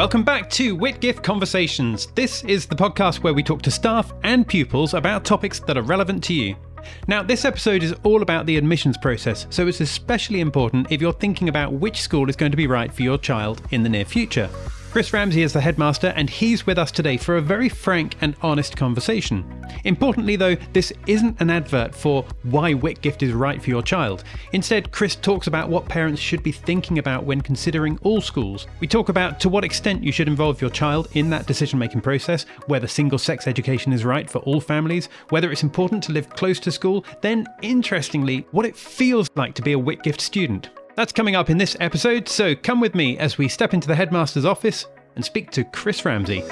Welcome 0.00 0.22
back 0.22 0.48
to 0.52 0.74
Whitgift 0.74 1.22
Conversations. 1.22 2.06
This 2.14 2.42
is 2.44 2.64
the 2.64 2.74
podcast 2.74 3.22
where 3.22 3.34
we 3.34 3.42
talk 3.42 3.60
to 3.60 3.70
staff 3.70 4.14
and 4.22 4.48
pupils 4.48 4.94
about 4.94 5.26
topics 5.26 5.60
that 5.60 5.76
are 5.76 5.82
relevant 5.82 6.24
to 6.24 6.32
you. 6.32 6.56
Now, 7.06 7.22
this 7.22 7.44
episode 7.44 7.82
is 7.82 7.92
all 8.02 8.22
about 8.22 8.46
the 8.46 8.56
admissions 8.56 8.96
process, 8.96 9.46
so 9.50 9.66
it's 9.66 9.82
especially 9.82 10.40
important 10.40 10.90
if 10.90 11.02
you're 11.02 11.12
thinking 11.12 11.50
about 11.50 11.74
which 11.74 12.00
school 12.00 12.30
is 12.30 12.34
going 12.34 12.50
to 12.50 12.56
be 12.56 12.66
right 12.66 12.90
for 12.90 13.02
your 13.02 13.18
child 13.18 13.60
in 13.72 13.82
the 13.82 13.90
near 13.90 14.06
future. 14.06 14.48
Chris 14.90 15.12
Ramsey 15.12 15.42
is 15.42 15.52
the 15.52 15.60
headmaster, 15.60 16.08
and 16.16 16.28
he's 16.28 16.66
with 16.66 16.76
us 16.76 16.90
today 16.90 17.16
for 17.16 17.36
a 17.36 17.40
very 17.40 17.68
frank 17.68 18.16
and 18.22 18.34
honest 18.42 18.76
conversation. 18.76 19.44
Importantly, 19.84 20.34
though, 20.34 20.56
this 20.72 20.92
isn't 21.06 21.40
an 21.40 21.48
advert 21.48 21.94
for 21.94 22.24
why 22.42 22.74
Whitgift 22.74 23.22
is 23.22 23.32
right 23.32 23.62
for 23.62 23.70
your 23.70 23.84
child. 23.84 24.24
Instead, 24.52 24.90
Chris 24.90 25.14
talks 25.14 25.46
about 25.46 25.68
what 25.68 25.88
parents 25.88 26.20
should 26.20 26.42
be 26.42 26.50
thinking 26.50 26.98
about 26.98 27.22
when 27.22 27.40
considering 27.40 28.00
all 28.02 28.20
schools. 28.20 28.66
We 28.80 28.88
talk 28.88 29.08
about 29.08 29.38
to 29.40 29.48
what 29.48 29.62
extent 29.62 30.02
you 30.02 30.10
should 30.10 30.26
involve 30.26 30.60
your 30.60 30.70
child 30.70 31.06
in 31.12 31.30
that 31.30 31.46
decision 31.46 31.78
making 31.78 32.00
process, 32.00 32.44
whether 32.66 32.88
single 32.88 33.18
sex 33.18 33.46
education 33.46 33.92
is 33.92 34.04
right 34.04 34.28
for 34.28 34.38
all 34.38 34.60
families, 34.60 35.08
whether 35.28 35.52
it's 35.52 35.62
important 35.62 36.02
to 36.04 36.12
live 36.12 36.30
close 36.30 36.58
to 36.58 36.72
school, 36.72 37.04
then, 37.20 37.46
interestingly, 37.62 38.44
what 38.50 38.66
it 38.66 38.76
feels 38.76 39.30
like 39.36 39.54
to 39.54 39.62
be 39.62 39.72
a 39.72 39.78
Whitgift 39.78 40.20
student. 40.20 40.68
That's 40.96 41.12
coming 41.12 41.36
up 41.36 41.48
in 41.50 41.58
this 41.58 41.76
episode, 41.80 42.28
so 42.28 42.54
come 42.54 42.80
with 42.80 42.94
me 42.94 43.16
as 43.16 43.38
we 43.38 43.48
step 43.48 43.72
into 43.72 43.86
the 43.86 43.94
headmaster's 43.94 44.44
office 44.44 44.86
and 45.14 45.24
speak 45.24 45.50
to 45.52 45.64
Chris 45.64 46.04
Ramsey. 46.04 46.42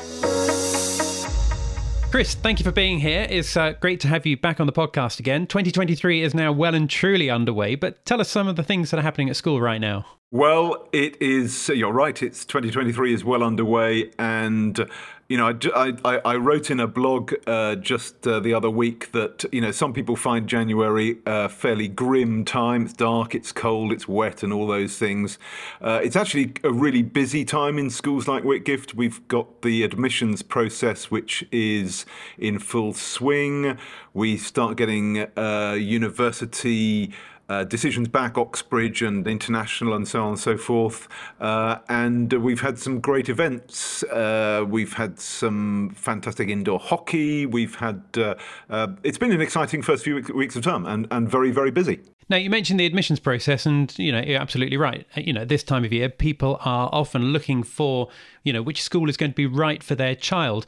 Chris, 2.11 2.35
thank 2.35 2.59
you 2.59 2.65
for 2.65 2.73
being 2.73 3.01
here. 3.01 3.27
It's 3.29 3.57
uh, 3.57 3.73
great 3.73 4.01
to 4.01 4.09
have 4.09 4.25
you 4.25 4.37
back 4.37 4.61
on 4.61 4.67
the 4.67 4.73
podcast 4.73 5.21
again. 5.21 5.47
2023 5.47 6.23
is 6.23 6.35
now 6.35 6.53
well 6.53 6.75
and 6.75 6.89
truly 6.89 7.29
underway, 7.29 7.75
but 7.75 8.05
tell 8.07 8.21
us 8.21 8.31
some 8.31 8.49
of 8.49 8.57
the 8.57 8.63
things 8.63 8.91
that 8.91 8.99
are 8.99 9.03
happening 9.03 9.29
at 9.29 9.37
school 9.37 9.61
right 9.61 9.81
now. 9.81 10.07
Well, 10.31 10.89
it 10.93 11.21
is, 11.21 11.69
you're 11.69 11.93
right, 11.93 12.23
it's 12.23 12.45
2023 12.45 13.15
is 13.15 13.25
well 13.25 13.43
underway, 13.43 14.11
and 14.19 14.89
you 15.29 15.37
know, 15.37 15.59
I, 15.75 15.93
I, 16.07 16.21
I, 16.25 16.37
wrote 16.37 16.71
in 16.71 16.81
a 16.81 16.87
blog 16.87 17.35
uh, 17.47 17.75
just 17.75 18.27
uh, 18.27 18.41
the 18.41 18.55
other 18.55 18.71
week 18.71 19.13
that 19.13 19.45
you 19.53 19.61
know 19.61 19.71
some 19.71 19.93
people 19.93 20.17
find 20.17 20.49
January 20.49 21.19
a 21.27 21.51
fairly 21.51 21.87
grim 21.87 22.47
time. 22.47 22.87
It's 22.87 22.95
dark, 22.95 23.35
it's 23.35 23.53
cold, 23.53 23.93
it's 23.93 24.09
wet, 24.09 24.43
and 24.43 24.55
all 24.55 24.67
those 24.67 24.97
things. 24.97 25.39
Uh, 25.83 26.01
it's 26.03 26.17
actually 26.17 26.55
a 26.65 26.73
really 26.73 27.03
busy 27.03 27.45
time 27.45 27.79
in 27.79 27.91
schools 27.91 28.27
like 28.27 28.43
Whitgift. 28.43 28.95
We've 28.95 29.27
got 29.29 29.61
the 29.61 29.83
admissions 29.83 30.41
process, 30.41 31.11
which 31.11 31.47
is 31.53 32.07
in 32.39 32.59
full 32.59 32.95
swing. 32.95 33.77
We 34.15 34.39
start 34.39 34.79
getting 34.79 35.27
uh, 35.37 35.77
university 35.79 37.13
uh, 37.49 37.65
decisions 37.65 38.09
back, 38.09 38.37
Oxbridge 38.37 39.03
and 39.03 39.27
International, 39.27 39.95
and 39.95 40.07
so 40.07 40.23
on 40.23 40.29
and 40.31 40.39
so 40.39 40.57
forth. 40.57 41.09
Uh, 41.41 41.79
and 41.89 42.33
we've 42.33 42.61
had 42.61 42.79
some 42.79 43.01
great 43.01 43.29
events. 43.29 44.03
Uh, 44.05 44.65
we've 44.69 44.93
had 44.93 45.19
some 45.19 45.91
fantastic 45.95 46.49
indoor 46.49 46.79
hockey. 46.79 47.47
We've 47.47 47.75
had 47.77 48.03
uh, 48.17 48.35
uh, 48.69 48.89
it's 49.03 49.19
been 49.19 49.33
an 49.33 49.41
exciting 49.41 49.83
first 49.83 50.05
few 50.05 50.23
weeks 50.35 50.57
of 50.57 50.65
term 50.65 50.87
and, 50.87 51.07
and 51.11 51.31
very 51.31 51.51
very 51.51 51.71
busy. 51.71 52.01
Now 52.31 52.37
you 52.37 52.51
mentioned 52.51 52.79
the 52.79 52.85
admissions 52.85 53.21
process, 53.21 53.65
and 53.65 53.97
you 53.99 54.13
know 54.13 54.21
you're 54.21 54.41
absolutely 54.41 54.77
right. 54.77 55.07
You 55.17 55.33
know 55.33 55.45
this 55.45 55.63
time 55.63 55.85
of 55.85 55.93
year, 55.93 56.11
people 56.11 56.59
are 56.65 56.91
often 56.93 57.33
looking 57.33 57.63
for 57.63 58.09
you 58.45 58.53
know 58.53 58.61
which 58.61 58.83
school 58.83 59.09
is 59.09 59.17
going 59.17 59.33
to 59.33 59.37
be 59.37 59.47
right 59.47 59.83
for 59.83 59.95
their 59.95 60.15
child. 60.15 60.67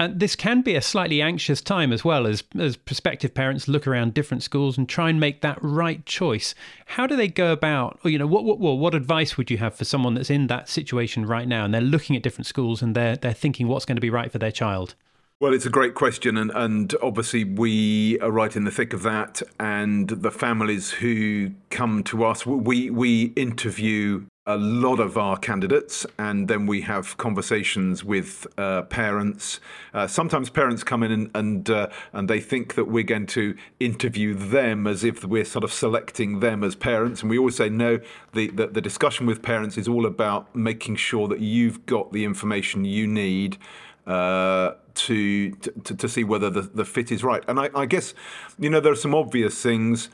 And 0.00 0.18
this 0.18 0.34
can 0.34 0.62
be 0.62 0.76
a 0.76 0.80
slightly 0.80 1.20
anxious 1.20 1.60
time 1.60 1.92
as 1.92 2.02
well 2.02 2.26
as, 2.26 2.42
as 2.58 2.74
prospective 2.74 3.34
parents 3.34 3.68
look 3.68 3.86
around 3.86 4.14
different 4.14 4.42
schools 4.42 4.78
and 4.78 4.88
try 4.88 5.10
and 5.10 5.20
make 5.20 5.42
that 5.42 5.58
right 5.60 6.04
choice. 6.06 6.54
How 6.86 7.06
do 7.06 7.16
they 7.16 7.28
go 7.28 7.52
about, 7.52 8.00
or, 8.02 8.10
you 8.10 8.18
know, 8.18 8.26
what, 8.26 8.44
what, 8.44 8.58
what 8.58 8.94
advice 8.94 9.36
would 9.36 9.50
you 9.50 9.58
have 9.58 9.74
for 9.74 9.84
someone 9.84 10.14
that's 10.14 10.30
in 10.30 10.46
that 10.46 10.70
situation 10.70 11.26
right 11.26 11.46
now 11.46 11.66
and 11.66 11.74
they're 11.74 11.82
looking 11.82 12.16
at 12.16 12.22
different 12.22 12.46
schools 12.46 12.80
and 12.80 12.96
they're, 12.96 13.16
they're 13.16 13.34
thinking 13.34 13.68
what's 13.68 13.84
going 13.84 13.98
to 13.98 14.00
be 14.00 14.08
right 14.08 14.32
for 14.32 14.38
their 14.38 14.50
child? 14.50 14.94
Well, 15.38 15.54
it's 15.54 15.64
a 15.64 15.70
great 15.70 15.94
question, 15.94 16.36
and, 16.36 16.50
and 16.50 16.94
obviously 17.02 17.44
we 17.44 18.18
are 18.20 18.30
right 18.30 18.54
in 18.54 18.64
the 18.64 18.70
thick 18.70 18.92
of 18.92 19.02
that. 19.04 19.40
And 19.58 20.08
the 20.08 20.30
families 20.30 20.90
who 20.90 21.52
come 21.70 22.04
to 22.04 22.24
us, 22.24 22.44
we 22.44 22.90
we 22.90 23.32
interview 23.36 24.26
a 24.46 24.56
lot 24.56 25.00
of 25.00 25.18
our 25.18 25.36
candidates, 25.36 26.06
and 26.18 26.48
then 26.48 26.66
we 26.66 26.80
have 26.80 27.16
conversations 27.18 28.02
with 28.02 28.46
uh, 28.56 28.82
parents. 28.82 29.60
Uh, 29.92 30.06
sometimes 30.06 30.48
parents 30.48 30.82
come 30.82 31.02
in 31.02 31.12
and 31.12 31.30
and, 31.34 31.70
uh, 31.70 31.88
and 32.12 32.28
they 32.28 32.40
think 32.40 32.74
that 32.74 32.86
we're 32.86 33.04
going 33.04 33.26
to 33.26 33.54
interview 33.78 34.32
them 34.34 34.86
as 34.86 35.04
if 35.04 35.24
we're 35.24 35.44
sort 35.44 35.62
of 35.62 35.72
selecting 35.72 36.40
them 36.40 36.64
as 36.64 36.74
parents, 36.74 37.20
and 37.20 37.30
we 37.30 37.36
always 37.36 37.56
say 37.56 37.68
no. 37.68 38.00
The, 38.32 38.48
the, 38.48 38.66
the 38.68 38.80
discussion 38.80 39.26
with 39.26 39.42
parents 39.42 39.76
is 39.76 39.86
all 39.86 40.06
about 40.06 40.54
making 40.56 40.96
sure 40.96 41.28
that 41.28 41.40
you've 41.40 41.84
got 41.84 42.12
the 42.12 42.24
information 42.24 42.84
you 42.84 43.06
need. 43.06 43.58
Uh, 44.06 44.74
to, 44.94 45.50
to 45.52 45.94
to 45.94 46.08
see 46.08 46.24
whether 46.24 46.50
the, 46.50 46.62
the 46.62 46.84
fit 46.84 47.12
is 47.12 47.22
right, 47.22 47.44
and 47.46 47.60
I, 47.60 47.70
I 47.74 47.86
guess 47.86 48.14
you 48.58 48.70
know 48.70 48.80
there 48.80 48.92
are 48.92 48.96
some 48.96 49.14
obvious 49.14 49.62
things. 49.62 50.08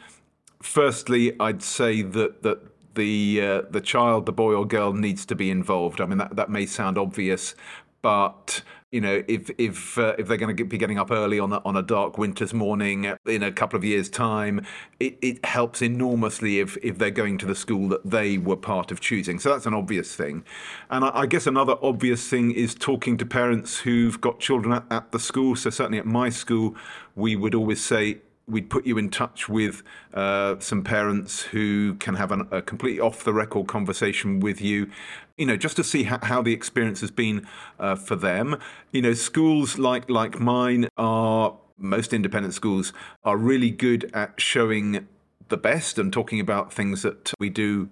Firstly, 0.61 1.35
I'd 1.41 1.63
say 1.63 2.03
that 2.03 2.43
that 2.43 2.59
the 2.97 3.41
uh, 3.41 3.63
the 3.71 3.81
child, 3.81 4.27
the 4.27 4.33
boy 4.33 4.55
or 4.55 4.67
girl, 4.67 4.93
needs 4.93 5.25
to 5.27 5.37
be 5.37 5.51
involved. 5.51 6.01
I 6.01 6.07
mean, 6.07 6.19
that 6.19 6.37
that 6.37 6.51
may 6.51 6.67
sound 6.67 6.99
obvious, 6.99 7.55
but 8.03 8.63
you 8.93 9.01
know, 9.01 9.23
if 9.27 9.51
if 9.59 9.99
uh, 9.99 10.15
if 10.17 10.29
they're 10.29 10.37
going 10.37 10.57
to 10.57 10.65
be 10.65 10.79
getting 10.79 10.99
up 10.99 11.11
early 11.11 11.39
on 11.39 11.53
a, 11.53 11.61
on 11.65 11.77
a 11.77 11.83
dark 11.83 12.19
winter's 12.19 12.55
morning 12.55 13.13
in 13.27 13.43
a 13.43 13.51
couple 13.51 13.77
of 13.77 13.85
years' 13.85 14.09
time, 14.09 14.65
it, 15.01 15.19
it 15.21 15.45
helps 15.45 15.83
enormously 15.83 16.61
if 16.61 16.77
if 16.83 16.97
they're 16.97 17.11
going 17.11 17.37
to 17.39 17.47
the 17.47 17.55
school 17.55 17.89
that 17.89 18.09
they 18.09 18.39
were 18.39 18.57
part 18.57 18.93
of 18.93 19.01
choosing. 19.01 19.39
So 19.39 19.51
that's 19.51 19.67
an 19.67 19.75
obvious 19.75 20.15
thing, 20.15 20.45
and 20.89 21.05
I, 21.05 21.11
I 21.15 21.27
guess 21.27 21.47
another 21.47 21.77
obvious 21.83 22.29
thing 22.29 22.53
is 22.53 22.75
talking 22.75 23.17
to 23.19 23.27
parents 23.27 23.79
who've 23.81 24.21
got 24.21 24.39
children 24.41 24.73
at, 24.73 24.85
at 24.91 25.13
the 25.13 25.19
school. 25.21 25.57
So 25.57 25.69
certainly 25.71 25.99
at 25.99 26.07
my 26.07 26.29
school, 26.31 26.77
we 27.17 27.35
would 27.37 27.55
always 27.55 27.85
say 27.85 28.19
we'd 28.49 28.71
put 28.71 28.87
you 28.87 28.97
in 28.97 29.11
touch 29.11 29.49
with 29.49 29.83
uh, 30.15 30.57
some 30.61 30.85
parents 30.85 31.43
who 31.43 31.95
can 31.95 32.15
have 32.15 32.31
an, 32.31 32.47
a 32.51 32.63
completely 32.63 33.01
off 33.01 33.25
the 33.25 33.33
record 33.33 33.67
conversation 33.67 34.41
with 34.41 34.61
you 34.61 34.89
you 35.37 35.47
know 35.47 35.57
just 35.57 35.77
to 35.77 35.85
see 35.85 36.05
how, 36.05 36.19
how 36.23 36.43
the 36.43 36.53
experience 36.53 37.01
has 37.01 37.11
been 37.11 37.47
uh, 37.79 37.95
for 37.95 38.17
them. 38.17 38.59
You 38.93 39.03
know 39.03 39.15
schools 39.15 39.79
like 39.79 40.09
like 40.09 40.41
mine 40.41 40.89
are 40.97 41.57
most 41.79 42.13
independent 42.13 42.55
schools 42.55 42.93
are 43.25 43.37
really 43.37 43.71
good 43.71 44.11
at 44.15 44.41
showing 44.41 45.07
the 45.49 45.57
best 45.57 45.99
and 45.99 46.13
talking 46.13 46.41
about 46.41 46.73
things 46.73 47.03
that 47.03 47.33
we 47.39 47.51
do 47.51 47.89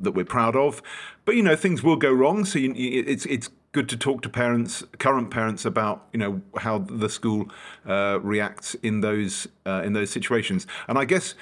that 0.00 0.12
we're 0.12 0.24
proud 0.24 0.56
of. 0.56 0.82
But 1.24 1.36
you 1.36 1.42
know 1.42 1.56
things 1.56 1.82
will 1.82 1.96
go 1.96 2.12
wrong 2.12 2.44
so 2.44 2.58
you, 2.58 2.72
it's 2.76 3.26
it's 3.26 3.50
good 3.74 3.88
to 3.90 3.96
talk 3.96 4.22
to 4.22 4.30
parents, 4.30 4.84
current 4.98 5.30
parents, 5.30 5.66
about 5.66 6.06
you 6.12 6.18
know 6.18 6.40
how 6.56 6.78
the 6.78 7.10
school 7.10 7.50
uh, 7.86 8.18
reacts 8.22 8.74
in 8.76 9.00
those 9.02 9.46
uh, 9.66 9.82
in 9.84 9.92
those 9.92 10.10
situations. 10.10 10.66
And 10.88 10.96
I 10.96 11.04
guess 11.04 11.34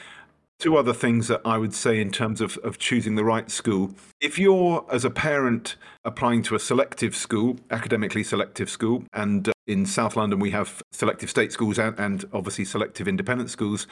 two 0.59 0.77
other 0.77 0.93
things 0.93 1.27
that 1.29 1.41
I 1.45 1.59
would 1.59 1.75
say 1.75 2.01
in 2.01 2.13
terms 2.13 2.41
of, 2.41 2.57
of 2.59 2.79
choosing 2.79 3.17
the 3.17 3.25
right 3.25 3.51
school. 3.51 3.95
If 4.21 4.39
you're 4.39 4.87
as 4.93 5.05
a 5.05 5.11
parent 5.11 5.75
applying 6.05 6.43
to 6.45 6.55
a 6.55 6.61
selective 6.61 7.17
school, 7.17 7.59
academically 7.71 8.23
selective 8.23 8.71
school, 8.71 9.03
and 9.13 9.49
uh, 9.49 9.53
in 9.67 9.87
South 9.87 10.17
London 10.17 10.39
we 10.39 10.51
have 10.53 10.81
selective 10.93 11.31
state 11.31 11.53
schools 11.53 11.79
and, 11.79 11.99
and 11.99 12.25
obviously 12.33 12.65
selective 12.65 13.09
independent 13.09 13.51
schools. 13.51 13.89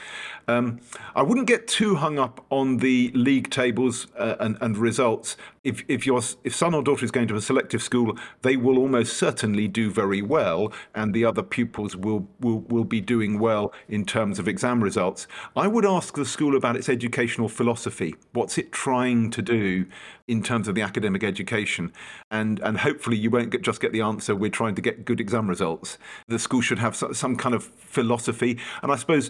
Um, 0.47 0.79
I 1.13 1.23
wouldn't 1.23 1.47
get 1.47 1.67
too 1.67 1.95
hung 1.95 2.17
up 2.17 2.45
on 2.49 2.77
the 2.77 3.11
league 3.13 3.49
tables 3.49 4.07
uh, 4.17 4.35
and, 4.39 4.57
and 4.61 4.77
results. 4.77 5.35
If, 5.63 5.83
if 5.87 6.07
your 6.07 6.21
if 6.43 6.55
son 6.55 6.73
or 6.73 6.81
daughter 6.81 7.05
is 7.05 7.11
going 7.11 7.27
to 7.27 7.35
a 7.35 7.41
selective 7.41 7.83
school, 7.83 8.17
they 8.41 8.57
will 8.57 8.79
almost 8.79 9.15
certainly 9.15 9.67
do 9.67 9.91
very 9.91 10.19
well, 10.23 10.73
and 10.95 11.13
the 11.13 11.23
other 11.23 11.43
pupils 11.43 11.95
will, 11.95 12.27
will, 12.39 12.61
will 12.61 12.83
be 12.83 12.99
doing 12.99 13.37
well 13.37 13.71
in 13.87 14.03
terms 14.03 14.39
of 14.39 14.47
exam 14.47 14.83
results. 14.83 15.27
I 15.55 15.67
would 15.67 15.85
ask 15.85 16.15
the 16.15 16.25
school 16.25 16.57
about 16.57 16.77
its 16.77 16.89
educational 16.89 17.47
philosophy. 17.47 18.15
What's 18.33 18.57
it 18.57 18.71
trying 18.71 19.29
to 19.31 19.43
do 19.43 19.85
in 20.27 20.41
terms 20.41 20.67
of 20.67 20.73
the 20.73 20.81
academic 20.81 21.23
education? 21.23 21.93
And, 22.31 22.59
and 22.61 22.79
hopefully 22.79 23.17
you 23.17 23.29
won't 23.29 23.51
get, 23.51 23.61
just 23.61 23.81
get 23.81 23.91
the 23.91 24.01
answer, 24.01 24.35
we're 24.35 24.49
trying 24.49 24.73
to 24.75 24.81
get 24.81 25.05
good 25.05 25.19
exam 25.19 25.47
results. 25.47 25.99
The 26.27 26.39
school 26.39 26.61
should 26.61 26.79
have 26.79 26.95
some 26.95 27.35
kind 27.35 27.53
of 27.53 27.65
philosophy. 27.65 28.57
And 28.81 28.91
I 28.91 28.95
suppose 28.95 29.29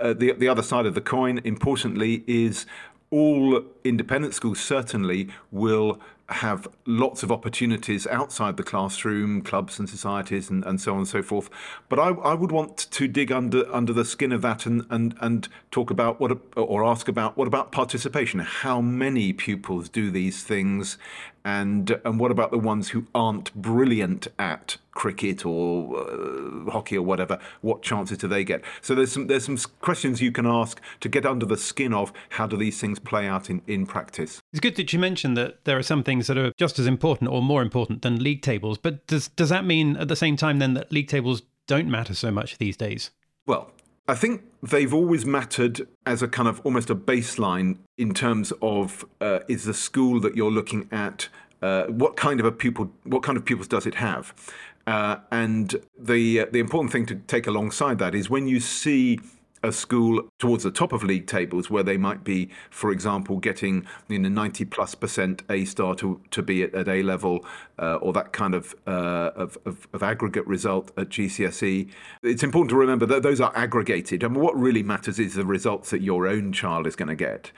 uh, 0.00 0.12
the, 0.12 0.32
the 0.32 0.48
other 0.48 0.62
side 0.62 0.86
of 0.86 0.94
the 0.96 1.00
coin, 1.00 1.40
importantly, 1.44 2.24
is 2.26 2.66
all 3.10 3.62
independent 3.84 4.34
schools 4.34 4.60
certainly 4.60 5.28
will 5.50 6.00
have 6.30 6.68
lots 6.84 7.22
of 7.22 7.32
opportunities 7.32 8.06
outside 8.08 8.58
the 8.58 8.62
classroom, 8.62 9.40
clubs 9.40 9.78
and 9.78 9.88
societies, 9.88 10.50
and, 10.50 10.62
and 10.64 10.78
so 10.78 10.92
on 10.92 10.98
and 10.98 11.08
so 11.08 11.22
forth. 11.22 11.48
But 11.88 11.98
I, 11.98 12.08
I 12.08 12.34
would 12.34 12.52
want 12.52 12.76
to 12.76 13.08
dig 13.08 13.32
under 13.32 13.72
under 13.74 13.92
the 13.94 14.04
skin 14.04 14.32
of 14.32 14.42
that 14.42 14.66
and 14.66 14.84
and 14.90 15.14
and 15.20 15.48
talk 15.70 15.90
about 15.90 16.20
what 16.20 16.38
or 16.54 16.84
ask 16.84 17.08
about 17.08 17.36
what 17.36 17.48
about 17.48 17.72
participation? 17.72 18.40
How 18.40 18.80
many 18.80 19.32
pupils 19.32 19.88
do 19.88 20.10
these 20.10 20.42
things, 20.42 20.98
and 21.48 21.98
and 22.04 22.20
what 22.20 22.30
about 22.30 22.50
the 22.50 22.58
ones 22.58 22.90
who 22.90 23.06
aren't 23.14 23.54
brilliant 23.54 24.28
at 24.38 24.76
cricket 24.92 25.46
or 25.46 25.96
uh, 25.96 26.70
hockey 26.70 26.96
or 26.96 27.02
whatever? 27.02 27.38
What 27.62 27.80
chances 27.80 28.18
do 28.18 28.28
they 28.28 28.44
get? 28.44 28.62
So 28.82 28.94
there's 28.94 29.12
some 29.12 29.28
there's 29.28 29.46
some 29.46 29.56
questions 29.80 30.20
you 30.20 30.30
can 30.30 30.46
ask 30.46 30.78
to 31.00 31.08
get 31.08 31.24
under 31.24 31.46
the 31.46 31.56
skin 31.56 31.94
of 31.94 32.12
how 32.30 32.46
do 32.46 32.56
these 32.58 32.78
things 32.78 32.98
play 32.98 33.26
out 33.26 33.48
in, 33.48 33.62
in 33.66 33.86
practice. 33.86 34.42
It's 34.52 34.60
good 34.60 34.76
that 34.76 34.92
you 34.92 34.98
mentioned 34.98 35.38
that 35.38 35.64
there 35.64 35.78
are 35.78 35.82
some 35.82 36.02
things 36.02 36.26
that 36.26 36.36
are 36.36 36.52
just 36.58 36.78
as 36.78 36.86
important 36.86 37.30
or 37.30 37.40
more 37.42 37.62
important 37.62 38.02
than 38.02 38.22
league 38.22 38.42
tables. 38.42 38.76
But 38.76 39.06
does 39.06 39.28
does 39.28 39.48
that 39.48 39.64
mean 39.64 39.96
at 39.96 40.08
the 40.08 40.16
same 40.16 40.36
time 40.36 40.58
then 40.58 40.74
that 40.74 40.92
league 40.92 41.08
tables 41.08 41.42
don't 41.66 41.88
matter 41.88 42.14
so 42.14 42.30
much 42.30 42.58
these 42.58 42.76
days? 42.76 43.10
Well, 43.46 43.70
I 44.08 44.14
think 44.14 44.42
they've 44.62 44.94
always 44.94 45.26
mattered 45.26 45.86
as 46.06 46.22
a 46.22 46.28
kind 46.28 46.48
of 46.48 46.62
almost 46.64 46.88
a 46.88 46.96
baseline 46.96 47.76
in 47.98 48.14
terms 48.14 48.54
of 48.62 49.04
uh, 49.20 49.40
is 49.48 49.64
the 49.64 49.74
school 49.74 50.18
that 50.20 50.34
you're 50.34 50.50
looking 50.50 50.88
at 50.90 51.28
uh, 51.60 51.84
what 51.84 52.16
kind 52.16 52.40
of 52.40 52.46
a 52.46 52.52
pupil 52.52 52.90
what 53.04 53.22
kind 53.22 53.36
of 53.36 53.44
pupils 53.44 53.68
does 53.68 53.86
it 53.86 53.96
have? 53.96 54.32
Uh, 54.86 55.16
and 55.30 55.76
the 55.98 56.40
uh, 56.40 56.46
the 56.50 56.58
important 56.58 56.90
thing 56.90 57.04
to 57.04 57.16
take 57.16 57.46
alongside 57.46 57.98
that 57.98 58.14
is 58.14 58.30
when 58.30 58.48
you 58.48 58.60
see 58.60 59.20
a 59.62 59.72
school 59.72 60.28
towards 60.38 60.64
the 60.64 60.70
top 60.70 60.92
of 60.92 61.02
league 61.02 61.26
tables 61.26 61.70
where 61.70 61.82
they 61.82 61.96
might 61.96 62.24
B, 62.24 62.50
for 62.70 62.90
example, 62.90 63.38
getting 63.38 63.86
you 64.08 64.18
know 64.18 64.28
90 64.28 64.64
plus 64.66 64.94
percent 64.94 65.42
A 65.48 65.64
star 65.64 65.94
to, 65.96 66.20
to 66.30 66.42
be 66.42 66.62
at, 66.62 66.74
at 66.74 66.88
A 66.88 67.02
level 67.02 67.44
uh, 67.78 67.96
or 67.96 68.12
that 68.12 68.32
kind 68.32 68.54
of, 68.54 68.74
uh, 68.86 69.30
of, 69.34 69.58
of, 69.64 69.88
of, 69.92 70.02
aggregate 70.02 70.46
result 70.46 70.90
at 70.96 71.08
GCSE. 71.08 71.88
It's 72.22 72.42
important 72.42 72.70
to 72.70 72.76
remember 72.76 73.06
that 73.06 73.22
those 73.22 73.40
are 73.40 73.52
aggregated. 73.54 74.22
and 74.22 74.36
what 74.36 74.56
really 74.56 74.82
matters 74.82 75.18
is 75.18 75.34
the 75.34 75.44
results 75.44 75.90
that 75.90 76.02
your 76.02 76.26
own 76.26 76.52
child 76.52 76.86
is 76.86 76.96
going 76.96 77.08
to 77.08 77.14
get. 77.14 77.52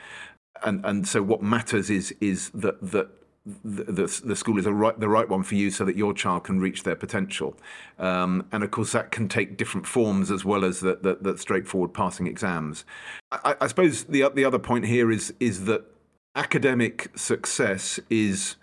And, 0.62 0.84
and 0.84 1.08
so 1.08 1.22
what 1.22 1.42
matters 1.42 1.88
is, 1.88 2.14
is 2.20 2.50
that, 2.50 2.80
that 2.90 3.08
the, 3.46 4.22
the, 4.24 4.36
school 4.36 4.58
is 4.58 4.64
the 4.64 4.72
right, 4.72 4.98
the 5.00 5.08
right 5.08 5.28
one 5.28 5.42
for 5.42 5.54
you 5.54 5.70
so 5.70 5.84
that 5.84 5.96
your 5.96 6.12
child 6.12 6.44
can 6.44 6.60
reach 6.60 6.82
their 6.82 6.96
potential. 6.96 7.56
Um, 7.98 8.46
and 8.52 8.62
of 8.62 8.70
course, 8.70 8.92
that 8.92 9.10
can 9.10 9.28
take 9.28 9.56
different 9.56 9.86
forms 9.86 10.30
as 10.30 10.44
well 10.44 10.64
as 10.64 10.80
the, 10.80 10.98
the, 11.00 11.18
the 11.20 11.38
straightforward 11.38 11.94
passing 11.94 12.26
exams. 12.26 12.84
I, 13.32 13.56
I, 13.60 13.66
suppose 13.66 14.04
the, 14.04 14.30
the 14.34 14.44
other 14.44 14.58
point 14.58 14.86
here 14.86 15.10
is, 15.10 15.32
is 15.40 15.64
that 15.64 15.84
academic 16.36 17.10
success 17.16 17.98
is 18.08 18.56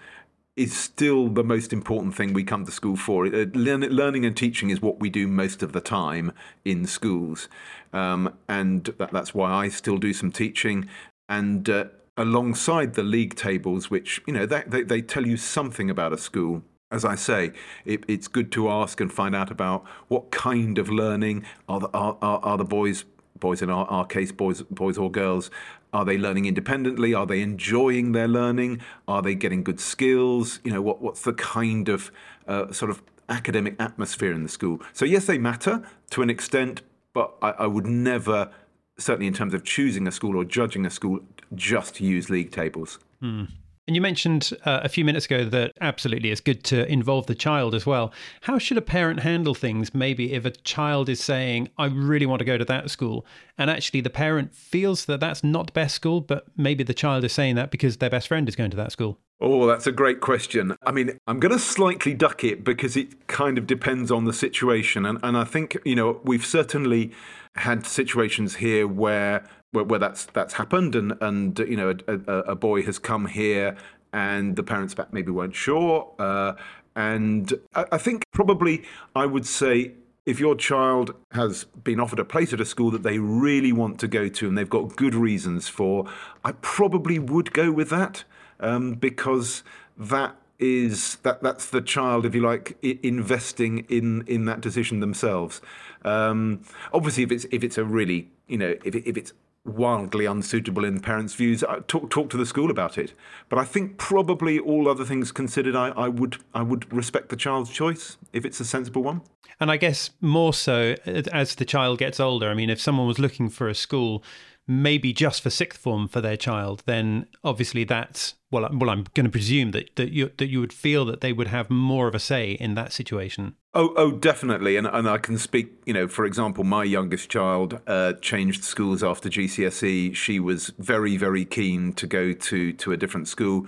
is 0.56 0.76
still 0.76 1.28
the 1.28 1.44
most 1.44 1.72
important 1.72 2.16
thing 2.16 2.34
we 2.34 2.44
come 2.44 2.66
to 2.66 2.72
school 2.72 2.96
for. 2.96 3.28
Uh, 3.28 3.46
learning 3.54 4.26
and 4.26 4.36
teaching 4.36 4.72
is 4.72 4.82
what 4.82 5.00
we 5.00 5.08
do 5.08 5.28
most 5.28 5.62
of 5.62 5.72
the 5.72 5.80
time 5.80 6.32
in 6.66 6.84
schools, 6.88 7.48
um, 7.94 8.34
and 8.50 8.86
that, 8.98 9.12
that's 9.14 9.36
why 9.36 9.52
I 9.52 9.70
still 9.70 9.98
do 9.98 10.14
some 10.14 10.32
teaching. 10.32 10.90
And 11.30 11.70
uh, 11.70 11.86
alongside 12.18 12.96
the 12.96 13.04
league 13.04 13.36
tables, 13.36 13.90
which 13.90 14.22
you 14.26 14.34
know 14.34 14.46
they, 14.46 14.64
they, 14.68 14.84
they 14.84 15.02
tell 15.02 15.26
you 15.26 15.38
something 15.38 15.90
about 15.90 16.14
a 16.14 16.18
school. 16.18 16.64
As 16.90 17.04
I 17.04 17.16
say, 17.16 17.52
it, 17.84 18.06
it's 18.08 18.30
good 18.30 18.50
to 18.54 18.70
ask 18.70 19.02
and 19.02 19.12
find 19.12 19.36
out 19.36 19.52
about 19.52 19.86
what 20.08 20.32
kind 20.32 20.78
of 20.78 20.90
learning 20.90 21.44
are 21.68 21.82
the, 21.82 21.90
are, 21.90 22.18
are, 22.22 22.40
are 22.40 22.58
the 22.58 22.66
boys 22.66 23.06
boys 23.40 23.62
in 23.62 23.70
our, 23.70 23.86
our 23.86 24.06
case 24.06 24.32
boys 24.32 24.64
boys 24.64 24.98
or 24.98 25.12
girls 25.12 25.52
are 25.94 26.04
they 26.04 26.18
learning 26.18 26.46
independently? 26.46 27.14
Are 27.14 27.26
they 27.26 27.42
enjoying 27.42 28.12
their 28.12 28.28
learning? 28.28 28.82
Are 29.08 29.22
they 29.22 29.36
getting 29.36 29.64
good 29.64 29.80
skills? 29.80 30.60
You 30.64 30.72
know 30.72 30.82
what 30.82 31.02
what's 31.02 31.22
the 31.22 31.34
kind 31.34 31.90
of 31.90 32.12
uh, 32.48 32.72
sort 32.72 32.92
of 32.92 33.02
academic 33.30 33.76
atmosphere 33.80 34.32
in 34.34 34.44
the 34.44 34.50
school? 34.50 34.82
So 34.94 35.06
yes 35.06 35.26
they 35.26 35.38
matter 35.38 35.84
to 36.12 36.22
an 36.22 36.30
extent 36.30 36.82
but 37.14 37.34
I, 37.42 37.50
I 37.52 37.68
would 37.68 37.88
never 37.88 38.52
certainly 38.98 39.28
in 39.28 39.34
terms 39.34 39.54
of 39.54 39.64
choosing 39.64 40.08
a 40.08 40.12
school 40.12 40.36
or 40.36 40.44
judging 40.44 40.86
a 40.86 40.90
school, 40.90 41.20
just 41.56 42.02
use 42.02 42.30
league 42.30 42.52
tables. 42.52 43.00
Hmm. 43.22 43.46
And 43.88 43.96
you 43.96 44.02
mentioned 44.02 44.52
uh, 44.66 44.82
a 44.84 44.90
few 44.90 45.06
minutes 45.06 45.28
ago 45.28 45.46
that 45.46 45.72
absolutely 45.80 46.30
it's 46.30 46.42
good 46.42 46.66
to 46.66 46.86
involve 46.92 47.28
the 47.28 47.36
child 47.36 47.74
as 47.74 47.86
well. 47.86 48.12
How 48.42 48.58
should 48.58 48.78
a 48.78 48.82
parent 48.82 49.22
handle 49.22 49.56
things? 49.56 49.94
Maybe 49.94 50.34
if 50.34 50.44
a 50.44 50.52
child 50.52 51.08
is 51.08 51.24
saying, 51.24 51.70
I 51.78 51.86
really 51.86 52.26
want 52.26 52.40
to 52.40 52.46
go 52.46 52.58
to 52.58 52.66
that 52.66 52.92
school, 52.92 53.26
and 53.58 53.70
actually 53.70 54.02
the 54.02 54.10
parent 54.10 54.54
feels 54.54 55.06
that 55.06 55.22
that's 55.22 55.42
not 55.42 55.68
the 55.68 55.72
best 55.72 55.96
school, 55.96 56.20
but 56.20 56.48
maybe 56.58 56.84
the 56.84 56.94
child 56.94 57.24
is 57.24 57.32
saying 57.32 57.56
that 57.56 57.72
because 57.72 57.98
their 57.98 58.10
best 58.10 58.28
friend 58.28 58.50
is 58.50 58.58
going 58.58 58.72
to 58.72 58.78
that 58.78 58.92
school. 58.92 59.20
Oh, 59.40 59.68
that's 59.68 59.88
a 59.88 59.92
great 59.94 60.20
question. 60.20 60.76
I 60.86 60.92
mean, 60.92 61.18
I'm 61.26 61.40
going 61.40 61.54
to 61.54 61.60
slightly 61.60 62.14
duck 62.14 62.44
it 62.44 62.66
because 62.66 62.98
it 62.98 63.28
kind 63.28 63.58
of 63.58 63.68
depends 63.68 64.12
on 64.12 64.26
the 64.26 64.34
situation. 64.34 65.06
And, 65.06 65.20
and 65.24 65.38
I 65.38 65.46
think, 65.46 65.78
you 65.86 65.96
know, 65.96 66.20
we've 66.26 66.46
certainly 66.46 67.12
had 67.58 67.86
situations 67.86 68.56
here 68.56 68.88
where 68.88 69.44
where, 69.72 69.84
where 69.84 70.00
that's 70.00 70.26
that's 70.26 70.54
happened, 70.54 70.96
and 70.96 71.14
and 71.22 71.60
you 71.60 71.76
know 71.76 71.96
a, 72.08 72.14
a, 72.14 72.38
a, 72.40 72.56
boy 72.56 72.82
has 72.84 73.00
come 73.00 73.26
here, 73.26 73.76
and 74.14 74.56
the 74.56 74.64
parents 74.64 74.96
maybe 75.12 75.32
weren't 75.32 75.56
sure, 75.56 76.14
uh, 76.20 76.54
and 76.96 77.54
I, 77.76 77.86
I 77.94 77.98
think 77.98 78.24
probably 78.32 78.84
I 79.16 79.26
would 79.26 79.46
say 79.46 79.94
if 80.26 80.42
your 80.42 80.56
child 80.56 81.16
has 81.32 81.64
been 81.64 82.02
offered 82.02 82.20
a 82.20 82.26
place 82.26 82.52
at 82.52 82.60
a 82.60 82.66
school 82.66 82.92
that 82.92 83.04
they 83.04 83.18
really 83.18 83.72
want 83.72 83.98
to 83.98 84.10
go 84.10 84.28
to 84.28 84.46
and 84.46 84.58
they've 84.58 84.70
got 84.70 84.98
good 84.98 85.16
reasons 85.16 85.70
for, 85.70 86.06
I 86.44 86.52
probably 86.52 87.18
would 87.18 87.54
go 87.54 87.72
with 87.72 87.90
that 87.92 88.26
um, 88.60 88.96
because 88.96 89.64
that 89.98 90.36
is 90.60 91.18
that 91.18 91.44
that's 91.44 91.68
the 91.70 91.82
child, 91.82 92.26
if 92.26 92.34
you 92.34 92.42
like, 92.42 92.78
I- 92.84 93.00
investing 93.04 93.86
in 93.90 94.24
in 94.28 94.46
that 94.46 94.62
decision 94.62 95.00
themselves. 95.00 95.62
Um, 96.04 96.62
obviously, 96.94 97.24
if 97.24 97.32
it's 97.32 97.46
if 97.52 97.64
it's 97.64 97.78
a 97.78 97.84
really 97.84 98.30
you 98.48 98.58
know 98.58 98.76
if 98.84 98.96
it, 98.96 99.08
if 99.08 99.18
it's 99.18 99.34
wildly 99.68 100.26
unsuitable 100.26 100.86
in 100.86 100.96
the 100.96 101.02
parents' 101.02 101.34
views, 101.34 101.64
uh, 101.64 101.82
talk 101.88 102.10
talk 102.10 102.30
to 102.30 102.38
the 102.38 102.46
school 102.46 102.72
about 102.72 102.98
it. 102.98 103.14
But 103.50 103.60
I 103.60 103.66
think 103.66 103.98
probably 103.98 104.60
all 104.60 104.88
other 104.88 105.06
things 105.06 105.32
considered, 105.32 105.76
I, 105.76 105.90
I 105.90 106.08
would 106.08 106.38
I 106.54 106.64
would 106.64 106.92
respect 106.94 107.30
the 107.30 107.36
child's 107.36 107.70
choice 107.70 108.18
if 108.34 108.46
it's 108.46 108.60
a 108.60 108.66
sensible 108.66 109.04
one. 109.04 109.22
And 109.60 109.72
I 109.72 109.78
guess 109.78 110.12
more 110.22 110.54
so 110.54 110.96
as 111.06 111.56
the 111.56 111.66
child 111.66 111.98
gets 112.00 112.20
older. 112.20 112.50
I 112.50 112.54
mean, 112.54 112.70
if 112.70 112.80
someone 112.80 113.08
was 113.08 113.20
looking 113.20 113.50
for 113.50 113.68
a 113.68 113.76
school 113.76 114.24
maybe 114.68 115.14
just 115.14 115.42
for 115.42 115.50
sixth 115.50 115.80
form 115.80 116.08
for 116.08 116.22
their 116.22 116.38
child, 116.38 116.84
then 116.86 117.28
obviously 117.44 117.84
that's 117.84 118.36
well. 118.52 118.68
Well, 118.72 118.90
I'm 118.90 119.06
going 119.14 119.26
to 119.26 119.32
presume 119.32 119.72
that 119.72 119.96
that 119.96 120.12
you 120.12 120.32
that 120.38 120.48
you 120.48 120.60
would 120.60 120.74
feel 120.74 121.06
that 121.06 121.22
they 121.22 121.34
would 121.34 121.48
have 121.48 121.70
more 121.70 122.08
of 122.08 122.16
a 122.16 122.20
say 122.20 122.52
in 122.52 122.76
that 122.76 122.92
situation. 122.92 123.56
Oh, 123.74 123.94
oh, 123.96 124.12
definitely, 124.12 124.76
and 124.76 124.88
and 124.88 125.08
I 125.08 125.18
can 125.18 125.38
speak. 125.38 125.72
You 125.86 125.94
know, 125.94 126.08
for 126.08 126.26
example, 126.26 126.64
my 126.64 126.84
youngest 126.84 127.30
child 127.30 127.80
uh, 127.88 128.14
changed 128.14 128.64
schools 128.64 129.04
after 129.04 129.30
GCSE. 129.30 130.16
She 130.16 130.40
was 130.40 130.72
very, 130.78 131.18
very 131.18 131.46
keen 131.46 131.94
to 131.94 132.08
go 132.08 132.34
to 132.34 132.74
to 132.74 132.92
a 132.92 132.98
different 132.98 133.28
school 133.28 133.68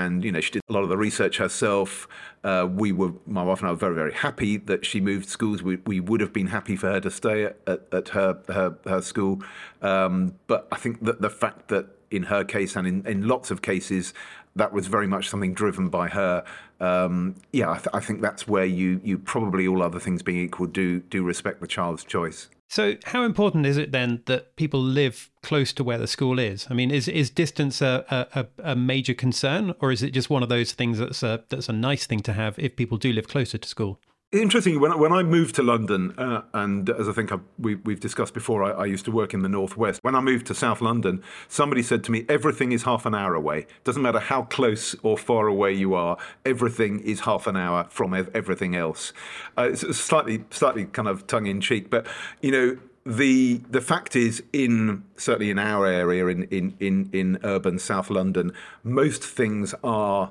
and 0.00 0.24
you 0.24 0.32
know 0.32 0.40
she 0.40 0.50
did 0.50 0.62
a 0.68 0.72
lot 0.72 0.82
of 0.82 0.88
the 0.88 0.96
research 0.96 1.36
herself. 1.38 2.08
Uh, 2.42 2.66
we 2.70 2.92
were 2.92 3.12
my 3.26 3.42
wife 3.42 3.60
and 3.60 3.68
I 3.68 3.72
were 3.72 3.76
very 3.76 3.94
very 3.94 4.12
happy 4.12 4.56
that 4.56 4.84
she 4.84 5.00
moved 5.00 5.28
schools. 5.28 5.62
We 5.62 5.76
we 5.86 6.00
would 6.00 6.20
have 6.20 6.32
been 6.32 6.48
happy 6.48 6.76
for 6.76 6.90
her 6.90 7.00
to 7.00 7.10
stay 7.10 7.44
at, 7.44 7.58
at, 7.92 8.08
her, 8.10 8.38
her 8.48 8.76
her 8.84 9.02
school, 9.02 9.42
um, 9.82 10.34
but 10.46 10.68
I 10.72 10.76
think 10.76 11.04
that 11.04 11.20
the 11.20 11.30
fact 11.30 11.68
that 11.68 11.86
in 12.10 12.24
her 12.24 12.42
case 12.42 12.74
and 12.74 12.86
in, 12.88 13.06
in 13.06 13.28
lots 13.28 13.50
of 13.50 13.62
cases 13.62 14.14
that 14.56 14.72
was 14.72 14.88
very 14.88 15.06
much 15.06 15.28
something 15.28 15.54
driven 15.54 15.88
by 15.88 16.08
her. 16.08 16.44
Um, 16.80 17.36
yeah, 17.52 17.70
I, 17.70 17.76
th- 17.76 17.88
I 17.92 18.00
think 18.00 18.20
that's 18.20 18.48
where 18.48 18.64
you 18.64 19.00
you 19.04 19.18
probably 19.18 19.66
all 19.68 19.82
other 19.82 20.00
things 20.00 20.22
being 20.22 20.40
equal 20.40 20.66
do 20.66 21.00
do 21.00 21.22
respect 21.22 21.60
the 21.60 21.66
child's 21.66 22.04
choice. 22.04 22.48
So, 22.70 22.94
how 23.06 23.24
important 23.24 23.66
is 23.66 23.76
it 23.76 23.90
then 23.90 24.22
that 24.26 24.54
people 24.54 24.80
live 24.80 25.28
close 25.42 25.72
to 25.72 25.82
where 25.82 25.98
the 25.98 26.06
school 26.06 26.38
is? 26.38 26.68
I 26.70 26.74
mean, 26.74 26.92
is 26.92 27.08
is 27.08 27.28
distance 27.28 27.82
a, 27.82 28.28
a, 28.32 28.46
a 28.62 28.76
major 28.76 29.12
concern, 29.12 29.74
or 29.80 29.90
is 29.90 30.04
it 30.04 30.12
just 30.12 30.30
one 30.30 30.44
of 30.44 30.48
those 30.48 30.70
things 30.70 30.98
that's 30.98 31.24
a 31.24 31.42
that's 31.48 31.68
a 31.68 31.72
nice 31.72 32.06
thing 32.06 32.20
to 32.20 32.32
have 32.32 32.56
if 32.60 32.76
people 32.76 32.96
do 32.96 33.12
live 33.12 33.26
closer 33.26 33.58
to 33.58 33.68
school? 33.68 33.98
Interesting. 34.32 34.78
When 34.78 34.96
when 34.96 35.12
I 35.12 35.24
moved 35.24 35.56
to 35.56 35.62
London, 35.64 36.16
uh, 36.16 36.42
and 36.54 36.88
as 36.88 37.08
I 37.08 37.12
think 37.12 37.32
I've, 37.32 37.40
we, 37.58 37.74
we've 37.74 37.98
discussed 37.98 38.32
before, 38.32 38.62
I, 38.62 38.82
I, 38.82 38.84
used 38.84 39.04
to 39.06 39.10
work 39.10 39.34
in 39.34 39.42
the 39.42 39.48
northwest. 39.48 39.98
When 40.04 40.14
I 40.14 40.20
moved 40.20 40.46
to 40.46 40.54
South 40.54 40.80
London, 40.80 41.20
somebody 41.48 41.82
said 41.82 42.04
to 42.04 42.12
me, 42.12 42.26
"Everything 42.28 42.70
is 42.70 42.84
half 42.84 43.06
an 43.06 43.14
hour 43.14 43.34
away. 43.34 43.66
Doesn't 43.82 44.02
matter 44.02 44.20
how 44.20 44.42
close 44.42 44.94
or 45.02 45.18
far 45.18 45.48
away 45.48 45.72
you 45.72 45.94
are. 45.94 46.16
Everything 46.44 47.00
is 47.00 47.20
half 47.20 47.48
an 47.48 47.56
hour 47.56 47.88
from 47.90 48.14
everything 48.14 48.76
else." 48.76 49.12
Uh, 49.58 49.70
it's 49.72 49.96
slightly 49.96 50.44
slightly 50.50 50.84
kind 50.84 51.08
of 51.08 51.26
tongue 51.26 51.46
in 51.46 51.60
cheek, 51.60 51.90
but 51.90 52.06
you 52.40 52.52
know 52.52 52.78
the 53.04 53.60
the 53.68 53.80
fact 53.80 54.14
is 54.14 54.44
in 54.52 55.02
certainly 55.16 55.50
in 55.50 55.58
our 55.58 55.86
area 55.86 56.28
in 56.28 56.44
in 56.44 56.76
in, 56.78 57.10
in 57.12 57.38
urban 57.42 57.80
South 57.80 58.10
London, 58.10 58.52
most 58.84 59.24
things 59.24 59.74
are 59.82 60.30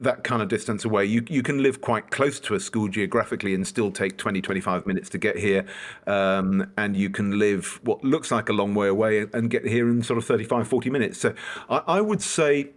that 0.00 0.24
kind 0.24 0.42
of 0.42 0.48
distance 0.48 0.84
away. 0.84 1.04
You 1.04 1.24
you 1.28 1.42
can 1.42 1.62
live 1.62 1.80
quite 1.80 2.10
close 2.10 2.38
to 2.40 2.54
a 2.54 2.60
school 2.60 2.88
geographically 2.88 3.54
and 3.54 3.66
still 3.66 3.90
take 3.90 4.18
20, 4.18 4.42
25 4.42 4.86
minutes 4.86 5.08
to 5.10 5.18
get 5.18 5.38
here. 5.38 5.64
Um, 6.06 6.70
and 6.76 6.96
you 6.96 7.08
can 7.10 7.38
live 7.38 7.80
what 7.82 8.04
looks 8.04 8.30
like 8.30 8.48
a 8.48 8.52
long 8.52 8.74
way 8.74 8.88
away 8.88 9.26
and 9.32 9.50
get 9.50 9.66
here 9.66 9.88
in 9.88 10.02
sort 10.02 10.18
of 10.18 10.24
35, 10.24 10.68
40 10.68 10.90
minutes. 10.90 11.18
So 11.18 11.34
I, 11.70 11.82
I 11.86 12.00
would 12.00 12.20
say, 12.20 12.70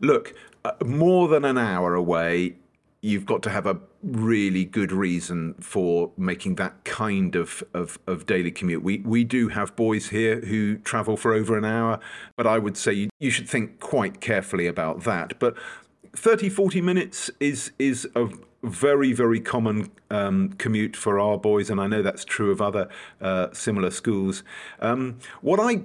look, 0.00 0.34
uh, 0.64 0.72
more 0.84 1.28
than 1.28 1.44
an 1.44 1.58
hour 1.58 1.94
away, 1.94 2.56
you've 3.02 3.26
got 3.26 3.42
to 3.42 3.50
have 3.50 3.66
a 3.66 3.78
really 4.02 4.64
good 4.64 4.92
reason 4.92 5.54
for 5.54 6.12
making 6.16 6.54
that 6.54 6.84
kind 6.84 7.34
of, 7.34 7.62
of, 7.74 7.98
of, 8.06 8.26
daily 8.26 8.50
commute. 8.50 8.82
We 8.82 8.98
we 8.98 9.24
do 9.24 9.48
have 9.48 9.74
boys 9.76 10.08
here 10.08 10.40
who 10.40 10.78
travel 10.78 11.16
for 11.16 11.34
over 11.34 11.58
an 11.58 11.64
hour, 11.64 11.98
but 12.36 12.46
I 12.46 12.58
would 12.58 12.76
say 12.76 12.92
you, 12.92 13.10
you 13.18 13.30
should 13.30 13.48
think 13.48 13.80
quite 13.80 14.20
carefully 14.20 14.66
about 14.66 15.02
that. 15.02 15.38
But 15.38 15.56
30, 16.14 16.48
40 16.48 16.80
minutes 16.80 17.30
is 17.40 17.72
is 17.78 18.08
a 18.14 18.28
very, 18.62 19.12
very 19.12 19.40
common 19.40 19.90
um, 20.10 20.50
commute 20.58 20.94
for 20.94 21.18
our 21.18 21.38
boys, 21.38 21.70
and 21.70 21.80
I 21.80 21.86
know 21.86 22.02
that's 22.02 22.24
true 22.24 22.50
of 22.50 22.60
other 22.60 22.88
uh, 23.20 23.48
similar 23.52 23.90
schools. 23.90 24.42
Um, 24.80 25.18
what 25.40 25.58
I 25.58 25.82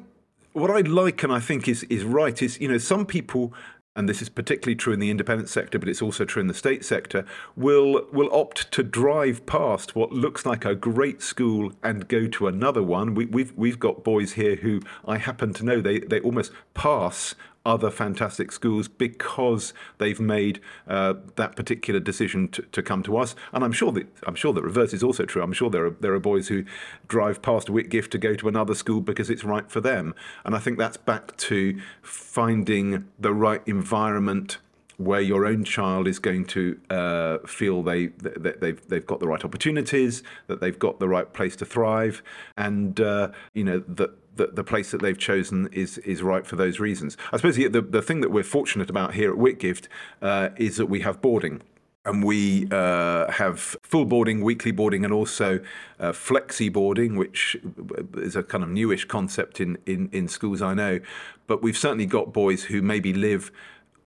what 0.53 0.71
I 0.71 0.81
like 0.81 1.23
and 1.23 1.31
I 1.31 1.39
think 1.39 1.67
is 1.67 1.83
is 1.83 2.03
right 2.03 2.41
is 2.41 2.59
you 2.59 2.67
know 2.67 2.77
some 2.77 3.05
people 3.05 3.53
and 3.95 4.07
this 4.07 4.21
is 4.21 4.29
particularly 4.29 4.75
true 4.75 4.93
in 4.93 4.99
the 4.99 5.09
independent 5.09 5.49
sector, 5.49 5.79
but 5.79 5.89
it's 5.89 6.03
also 6.03 6.23
true 6.23 6.39
in 6.39 6.47
the 6.47 6.53
state 6.53 6.85
sector, 6.85 7.25
will 7.55 8.05
will 8.13 8.31
opt 8.31 8.71
to 8.73 8.83
drive 8.83 9.43
past 9.47 9.95
what 9.95 10.11
looks 10.11 10.45
like 10.45 10.65
a 10.65 10.75
great 10.75 11.19
school 11.23 11.71
and 11.81 12.07
go 12.07 12.27
to 12.27 12.47
another 12.47 12.83
one. 12.83 13.15
We, 13.15 13.25
we've 13.25 13.51
we've 13.57 13.79
got 13.79 14.03
boys 14.03 14.33
here 14.33 14.57
who 14.57 14.81
I 15.07 15.17
happen 15.17 15.51
to 15.53 15.65
know 15.65 15.81
they 15.81 15.99
they 15.99 16.19
almost 16.19 16.51
pass 16.75 17.33
other 17.67 17.91
fantastic 17.91 18.51
schools 18.51 18.87
because 18.87 19.73
they've 19.97 20.19
made 20.19 20.61
uh, 20.87 21.13
that 21.35 21.55
particular 21.55 21.99
decision 21.99 22.47
to, 22.47 22.61
to 22.61 22.81
come 22.81 23.03
to 23.03 23.17
us. 23.17 23.35
And 23.51 23.63
I'm 23.63 23.73
sure 23.73 23.91
that 23.91 24.07
I'm 24.25 24.35
sure 24.35 24.53
the 24.53 24.61
reverse 24.63 24.93
is 24.93 25.03
also 25.03 25.25
true. 25.25 25.43
I'm 25.43 25.53
sure 25.53 25.69
there 25.69 25.85
are 25.85 25.95
there 25.99 26.13
are 26.13 26.19
boys 26.19 26.47
who 26.47 26.63
drive 27.07 27.41
past 27.41 27.67
Whitgift 27.67 28.09
to 28.11 28.17
go 28.17 28.33
to 28.35 28.47
another 28.47 28.73
school 28.73 29.01
because 29.01 29.29
it's 29.29 29.43
right 29.43 29.69
for 29.69 29.81
them. 29.81 30.15
And 30.45 30.55
I 30.55 30.59
think 30.59 30.77
that's 30.77 30.97
back 30.97 31.35
to 31.37 31.79
finding 32.01 33.05
the 33.19 33.33
right 33.33 33.61
environment 33.67 34.57
where 34.97 35.21
your 35.21 35.45
own 35.45 35.63
child 35.63 36.07
is 36.07 36.17
going 36.17 36.43
to 36.43 36.79
uh, 36.89 37.37
feel 37.45 37.83
they 37.83 38.07
that 38.07 38.61
they've 38.61 38.87
they've 38.87 39.05
got 39.05 39.19
the 39.19 39.27
right 39.27 39.43
opportunities, 39.43 40.23
that 40.47 40.59
they've 40.59 40.79
got 40.79 40.99
the 40.99 41.07
right 41.07 41.33
place 41.33 41.55
to 41.57 41.65
thrive, 41.65 42.23
and 42.55 42.99
uh, 42.99 43.29
you 43.53 43.63
know 43.63 43.79
that 43.87 44.11
the, 44.37 44.47
the 44.47 44.63
place 44.63 44.91
that 44.91 45.01
they've 45.01 45.17
chosen 45.17 45.67
is 45.71 45.97
is 45.99 46.23
right 46.23 46.45
for 46.45 46.55
those 46.55 46.79
reasons. 46.79 47.17
I 47.31 47.37
suppose 47.37 47.55
the, 47.55 47.67
the, 47.67 48.01
thing 48.01 48.21
that 48.21 48.31
we're 48.31 48.43
fortunate 48.43 48.89
about 48.89 49.13
here 49.13 49.31
at 49.31 49.37
Whitgift 49.37 49.87
uh, 50.21 50.49
is 50.57 50.77
that 50.77 50.87
we 50.87 51.01
have 51.01 51.21
boarding. 51.21 51.61
And 52.05 52.23
we 52.23 52.69
uh, 52.71 53.29
have 53.29 53.75
full 53.83 54.05
boarding, 54.05 54.41
weekly 54.41 54.71
boarding, 54.71 55.03
and 55.03 55.13
also 55.13 55.59
uh, 55.99 56.13
flexi 56.13 56.71
boarding, 56.71 57.17
which 57.17 57.57
is 58.15 58.37
a 58.37 58.43
kind 58.43 58.63
of 58.63 58.69
newish 58.69 59.03
concept 59.03 59.59
in, 59.59 59.77
in, 59.85 60.07
in 60.13 60.29
schools 60.29 60.61
I 60.61 60.73
know. 60.73 61.01
But 61.47 61.61
we've 61.61 61.77
certainly 61.77 62.05
got 62.05 62.31
boys 62.31 62.63
who 62.63 62.81
maybe 62.81 63.11
live, 63.11 63.51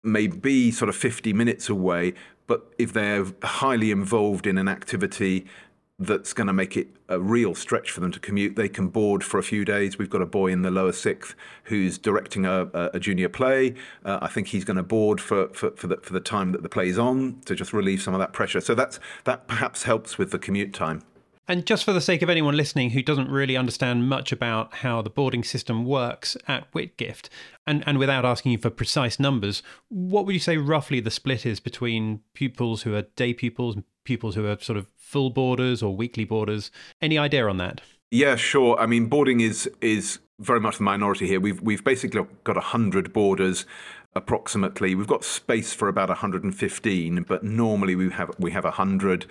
maybe 0.04 0.70
sort 0.70 0.90
of 0.90 0.96
50 0.96 1.32
minutes 1.32 1.70
away, 1.70 2.12
but 2.46 2.70
if 2.78 2.92
they're 2.92 3.26
highly 3.42 3.90
involved 3.90 4.46
in 4.46 4.58
an 4.58 4.68
activity 4.68 5.46
that's 5.98 6.32
going 6.32 6.46
to 6.46 6.52
make 6.52 6.76
it 6.76 6.88
a 7.08 7.18
real 7.18 7.54
stretch 7.54 7.90
for 7.90 8.00
them 8.00 8.12
to 8.12 8.20
commute. 8.20 8.54
They 8.54 8.68
can 8.68 8.88
board 8.88 9.24
for 9.24 9.38
a 9.38 9.42
few 9.42 9.64
days. 9.64 9.98
We've 9.98 10.10
got 10.10 10.22
a 10.22 10.26
boy 10.26 10.52
in 10.52 10.62
the 10.62 10.70
lower 10.70 10.92
sixth 10.92 11.34
who's 11.64 11.98
directing 11.98 12.46
a, 12.46 12.70
a 12.94 13.00
junior 13.00 13.28
play. 13.28 13.74
Uh, 14.04 14.18
I 14.22 14.28
think 14.28 14.48
he's 14.48 14.64
going 14.64 14.76
to 14.76 14.84
board 14.84 15.20
for, 15.20 15.48
for, 15.48 15.72
for, 15.72 15.88
the, 15.88 15.96
for 15.96 16.12
the 16.12 16.20
time 16.20 16.52
that 16.52 16.62
the 16.62 16.68
play's 16.68 16.98
on 16.98 17.40
to 17.46 17.54
just 17.54 17.72
relieve 17.72 18.00
some 18.00 18.14
of 18.14 18.20
that 18.20 18.32
pressure. 18.32 18.60
So 18.60 18.74
that's 18.74 19.00
that 19.24 19.48
perhaps 19.48 19.82
helps 19.82 20.18
with 20.18 20.30
the 20.30 20.38
commute 20.38 20.72
time. 20.72 21.02
And 21.50 21.64
just 21.64 21.84
for 21.84 21.94
the 21.94 22.00
sake 22.02 22.20
of 22.20 22.28
anyone 22.28 22.58
listening 22.58 22.90
who 22.90 23.02
doesn't 23.02 23.30
really 23.30 23.56
understand 23.56 24.06
much 24.06 24.32
about 24.32 24.74
how 24.74 25.00
the 25.00 25.08
boarding 25.08 25.42
system 25.42 25.86
works 25.86 26.36
at 26.46 26.70
Whitgift, 26.72 27.30
and, 27.66 27.82
and 27.86 27.98
without 27.98 28.26
asking 28.26 28.52
you 28.52 28.58
for 28.58 28.68
precise 28.68 29.18
numbers, 29.18 29.62
what 29.88 30.26
would 30.26 30.34
you 30.34 30.40
say 30.40 30.58
roughly 30.58 31.00
the 31.00 31.10
split 31.10 31.46
is 31.46 31.58
between 31.58 32.20
pupils 32.34 32.82
who 32.82 32.94
are 32.94 33.02
day 33.02 33.32
pupils 33.32 33.76
pupils 34.08 34.34
who 34.34 34.46
are 34.46 34.58
sort 34.58 34.78
of 34.78 34.88
full 34.96 35.30
boarders 35.30 35.82
or 35.82 35.94
weekly 35.94 36.24
boarders? 36.24 36.70
Any 37.00 37.18
idea 37.18 37.46
on 37.46 37.58
that? 37.58 37.82
Yeah, 38.10 38.36
sure. 38.36 38.78
I 38.80 38.86
mean, 38.86 39.06
boarding 39.06 39.40
is 39.40 39.70
is 39.80 40.18
very 40.40 40.60
much 40.60 40.78
the 40.78 40.84
minority 40.84 41.26
here. 41.26 41.40
We've 41.40 41.60
we've 41.60 41.84
basically 41.84 42.26
got 42.42 42.56
hundred 42.56 43.12
boarders 43.12 43.66
approximately. 44.16 44.94
We've 44.94 45.06
got 45.06 45.24
space 45.24 45.74
for 45.74 45.88
about 45.88 46.08
115, 46.08 47.24
but 47.28 47.44
normally 47.44 47.94
we 47.94 48.10
have 48.10 48.30
we 48.38 48.50
have 48.52 48.64
100 48.64 49.26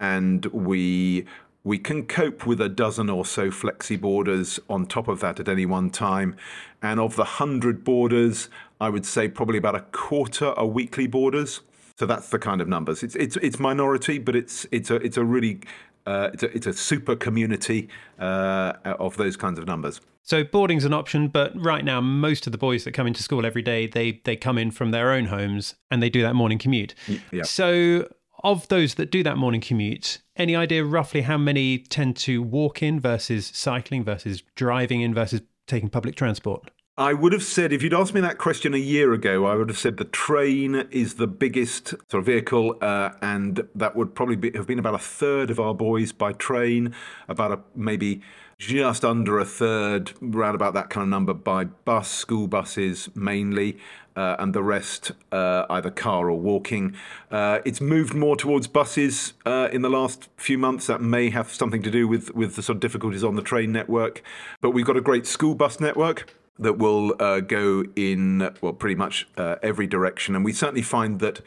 and 0.00 0.44
we 0.46 1.24
we 1.62 1.78
can 1.78 2.06
cope 2.06 2.46
with 2.46 2.60
a 2.60 2.68
dozen 2.68 3.08
or 3.10 3.24
so 3.24 3.50
flexi 3.50 4.00
boarders 4.00 4.60
on 4.68 4.86
top 4.86 5.08
of 5.08 5.20
that 5.20 5.40
at 5.40 5.48
any 5.48 5.66
one 5.66 5.90
time. 5.90 6.36
And 6.82 7.00
of 7.00 7.16
the 7.16 7.22
100 7.22 7.84
boarders, 7.84 8.48
I 8.80 8.88
would 8.88 9.06
say 9.06 9.28
probably 9.28 9.58
about 9.58 9.74
a 9.74 9.80
quarter 9.80 10.46
are 10.46 10.66
weekly 10.66 11.06
boarders. 11.06 11.60
So 11.98 12.06
that's 12.06 12.28
the 12.28 12.38
kind 12.38 12.60
of 12.60 12.68
numbers. 12.68 13.02
It's 13.02 13.16
it's 13.16 13.36
it's 13.36 13.58
minority, 13.58 14.18
but 14.18 14.36
it's 14.36 14.66
it's 14.70 14.90
a 14.90 14.96
it's 14.96 15.16
a 15.16 15.24
really 15.24 15.60
uh, 16.06 16.30
it's 16.32 16.42
a 16.42 16.56
it's 16.56 16.66
a 16.66 16.72
super 16.72 17.16
community 17.16 17.88
uh, 18.18 18.74
of 18.84 19.16
those 19.16 19.36
kinds 19.36 19.58
of 19.58 19.66
numbers. 19.66 20.00
So 20.22 20.44
boarding's 20.44 20.84
an 20.84 20.92
option, 20.92 21.28
but 21.28 21.52
right 21.54 21.84
now 21.84 22.00
most 22.00 22.46
of 22.46 22.52
the 22.52 22.58
boys 22.58 22.84
that 22.84 22.92
come 22.92 23.06
into 23.06 23.22
school 23.22 23.46
every 23.46 23.62
day 23.62 23.86
they 23.86 24.20
they 24.24 24.36
come 24.36 24.58
in 24.58 24.70
from 24.70 24.90
their 24.90 25.10
own 25.12 25.26
homes 25.26 25.74
and 25.90 26.02
they 26.02 26.10
do 26.10 26.22
that 26.22 26.34
morning 26.34 26.58
commute. 26.58 26.94
Yeah. 27.32 27.44
So 27.44 28.08
of 28.44 28.68
those 28.68 28.94
that 28.96 29.10
do 29.10 29.22
that 29.22 29.38
morning 29.38 29.60
commute, 29.60 30.18
any 30.36 30.54
idea 30.54 30.84
roughly 30.84 31.22
how 31.22 31.38
many 31.38 31.78
tend 31.78 32.16
to 32.16 32.42
walk 32.42 32.82
in 32.82 33.00
versus 33.00 33.46
cycling 33.54 34.04
versus 34.04 34.42
driving 34.54 35.00
in 35.00 35.14
versus 35.14 35.40
taking 35.66 35.88
public 35.88 36.14
transport? 36.14 36.70
I 36.98 37.12
would 37.12 37.34
have 37.34 37.42
said, 37.42 37.74
if 37.74 37.82
you'd 37.82 37.92
asked 37.92 38.14
me 38.14 38.22
that 38.22 38.38
question 38.38 38.72
a 38.72 38.78
year 38.78 39.12
ago, 39.12 39.44
I 39.44 39.54
would 39.54 39.68
have 39.68 39.76
said 39.76 39.98
the 39.98 40.06
train 40.06 40.88
is 40.90 41.16
the 41.16 41.26
biggest 41.26 41.88
sort 42.10 42.14
of 42.14 42.24
vehicle, 42.24 42.78
uh, 42.80 43.10
and 43.20 43.68
that 43.74 43.94
would 43.96 44.14
probably 44.14 44.36
be, 44.36 44.50
have 44.52 44.66
been 44.66 44.78
about 44.78 44.94
a 44.94 44.98
third 44.98 45.50
of 45.50 45.60
our 45.60 45.74
boys 45.74 46.12
by 46.12 46.32
train, 46.32 46.94
about 47.28 47.52
a, 47.52 47.60
maybe 47.74 48.22
just 48.56 49.04
under 49.04 49.38
a 49.38 49.44
third, 49.44 50.12
around 50.22 50.54
about 50.54 50.72
that 50.72 50.88
kind 50.88 51.02
of 51.02 51.10
number 51.10 51.34
by 51.34 51.64
bus, 51.64 52.10
school 52.10 52.46
buses 52.46 53.10
mainly, 53.14 53.76
uh, 54.16 54.36
and 54.38 54.54
the 54.54 54.62
rest 54.62 55.12
uh, 55.32 55.66
either 55.68 55.90
car 55.90 56.30
or 56.30 56.40
walking. 56.40 56.96
Uh, 57.30 57.58
it's 57.66 57.82
moved 57.82 58.14
more 58.14 58.36
towards 58.36 58.66
buses 58.66 59.34
uh, 59.44 59.68
in 59.70 59.82
the 59.82 59.90
last 59.90 60.30
few 60.38 60.56
months. 60.56 60.86
That 60.86 61.02
may 61.02 61.28
have 61.28 61.52
something 61.52 61.82
to 61.82 61.90
do 61.90 62.08
with, 62.08 62.34
with 62.34 62.56
the 62.56 62.62
sort 62.62 62.76
of 62.76 62.80
difficulties 62.80 63.22
on 63.22 63.36
the 63.36 63.42
train 63.42 63.70
network, 63.70 64.22
but 64.62 64.70
we've 64.70 64.86
got 64.86 64.96
a 64.96 65.02
great 65.02 65.26
school 65.26 65.54
bus 65.54 65.78
network 65.78 66.32
that 66.58 66.78
will 66.78 67.14
uh, 67.20 67.40
go 67.40 67.84
in 67.94 68.50
well 68.60 68.72
pretty 68.72 68.94
much 68.94 69.26
uh, 69.36 69.56
every 69.62 69.86
direction 69.86 70.34
and 70.34 70.44
we 70.44 70.52
certainly 70.52 70.82
find 70.82 71.20
that 71.20 71.40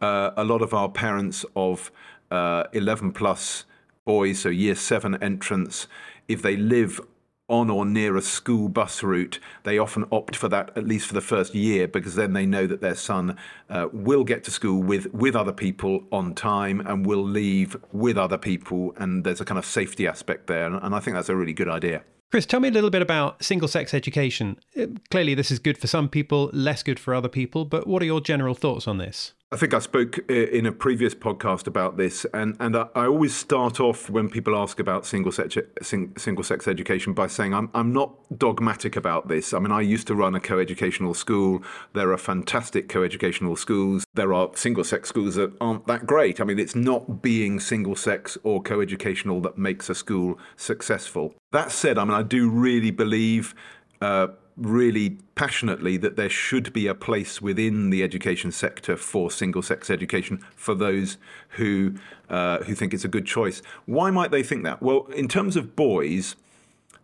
uh, 0.00 0.30
a 0.36 0.44
lot 0.44 0.62
of 0.62 0.74
our 0.74 0.88
parents 0.88 1.44
of 1.54 1.90
uh, 2.30 2.64
11 2.72 3.12
plus 3.12 3.64
boys 4.04 4.40
so 4.40 4.48
year 4.48 4.74
7 4.74 5.22
entrants 5.22 5.86
if 6.28 6.42
they 6.42 6.56
live 6.56 7.00
on 7.48 7.70
or 7.70 7.84
near 7.84 8.16
a 8.16 8.22
school 8.22 8.68
bus 8.68 9.02
route, 9.02 9.38
they 9.62 9.78
often 9.78 10.04
opt 10.10 10.34
for 10.34 10.48
that 10.48 10.76
at 10.76 10.86
least 10.86 11.06
for 11.06 11.14
the 11.14 11.20
first 11.20 11.54
year 11.54 11.86
because 11.86 12.16
then 12.16 12.32
they 12.32 12.44
know 12.44 12.66
that 12.66 12.80
their 12.80 12.94
son 12.94 13.36
uh, 13.70 13.86
will 13.92 14.24
get 14.24 14.42
to 14.44 14.50
school 14.50 14.82
with 14.82 15.12
with 15.14 15.36
other 15.36 15.52
people 15.52 16.04
on 16.10 16.34
time 16.34 16.80
and 16.80 17.06
will 17.06 17.22
leave 17.22 17.76
with 17.92 18.18
other 18.18 18.38
people, 18.38 18.92
and 18.96 19.24
there's 19.24 19.40
a 19.40 19.44
kind 19.44 19.58
of 19.58 19.64
safety 19.64 20.06
aspect 20.06 20.46
there, 20.46 20.66
and 20.66 20.94
I 20.94 21.00
think 21.00 21.14
that's 21.14 21.28
a 21.28 21.36
really 21.36 21.52
good 21.52 21.68
idea. 21.68 22.02
Chris, 22.30 22.44
tell 22.44 22.60
me 22.60 22.68
a 22.68 22.72
little 22.72 22.90
bit 22.90 23.02
about 23.02 23.42
single 23.42 23.68
sex 23.68 23.94
education. 23.94 24.58
Uh, 24.78 24.86
clearly, 25.10 25.34
this 25.34 25.50
is 25.50 25.58
good 25.58 25.78
for 25.78 25.86
some 25.86 26.08
people, 26.08 26.50
less 26.52 26.82
good 26.82 26.98
for 26.98 27.14
other 27.14 27.28
people, 27.28 27.64
but 27.64 27.86
what 27.86 28.02
are 28.02 28.06
your 28.06 28.20
general 28.20 28.54
thoughts 28.54 28.88
on 28.88 28.98
this? 28.98 29.32
I 29.52 29.56
think 29.56 29.74
I 29.74 29.78
spoke 29.78 30.18
uh, 30.28 30.32
in 30.32 30.66
a 30.66 30.72
previous 30.72 31.14
podcast 31.14 31.68
about 31.68 31.96
this, 31.96 32.26
and, 32.34 32.56
and 32.58 32.76
I, 32.76 32.88
always 32.96 33.32
start 33.32 33.78
off 33.78 34.10
when 34.10 34.28
people 34.28 34.56
ask 34.56 34.80
about 34.80 35.06
single 35.06 35.30
sex, 35.30 35.56
single 35.82 36.42
sex 36.42 36.66
education 36.66 37.12
by 37.12 37.28
saying 37.28 37.54
I'm, 37.54 37.70
I'm 37.72 37.92
not 37.92 38.12
dogmatic 38.36 38.96
about 38.96 39.28
this. 39.28 39.54
I 39.54 39.60
mean, 39.60 39.70
I 39.70 39.82
used 39.82 40.08
to 40.08 40.16
run 40.16 40.34
a 40.34 40.40
co 40.40 40.58
educational 40.58 41.14
school. 41.14 41.62
There 41.92 42.12
are 42.12 42.18
fantastic 42.18 42.88
co 42.88 43.04
educational 43.04 43.54
schools. 43.54 44.04
There 44.14 44.34
are 44.34 44.50
single 44.56 44.82
sex 44.82 45.08
schools 45.10 45.36
that 45.36 45.52
aren't 45.60 45.86
that 45.86 46.06
great. 46.06 46.40
I 46.40 46.44
mean, 46.44 46.58
it's 46.58 46.74
not 46.74 47.22
being 47.22 47.60
single 47.60 47.94
sex 47.94 48.36
or 48.42 48.60
co 48.60 48.80
educational 48.80 49.40
that 49.42 49.56
makes 49.56 49.88
a 49.88 49.94
school 49.94 50.40
successful. 50.56 51.34
That 51.52 51.70
said, 51.70 51.98
I 51.98 52.04
mean, 52.04 52.14
I 52.14 52.22
do 52.22 52.50
really 52.50 52.90
believe. 52.90 53.54
Uh, 54.00 54.26
really 54.56 55.18
passionately 55.34 55.96
that 55.98 56.16
there 56.16 56.30
should 56.30 56.72
be 56.72 56.86
a 56.86 56.94
place 56.94 57.42
within 57.42 57.90
the 57.90 58.02
education 58.02 58.50
sector 58.50 58.96
for 58.96 59.30
single 59.30 59.62
sex 59.62 59.90
education 59.90 60.38
for 60.54 60.74
those 60.74 61.18
who 61.50 61.94
uh, 62.30 62.58
who 62.64 62.74
think 62.74 62.94
it's 62.94 63.04
a 63.04 63.08
good 63.08 63.26
choice. 63.26 63.60
Why 63.84 64.10
might 64.10 64.30
they 64.30 64.42
think 64.42 64.64
that? 64.64 64.82
Well, 64.82 65.06
in 65.14 65.28
terms 65.28 65.56
of 65.56 65.76
boys, 65.76 66.36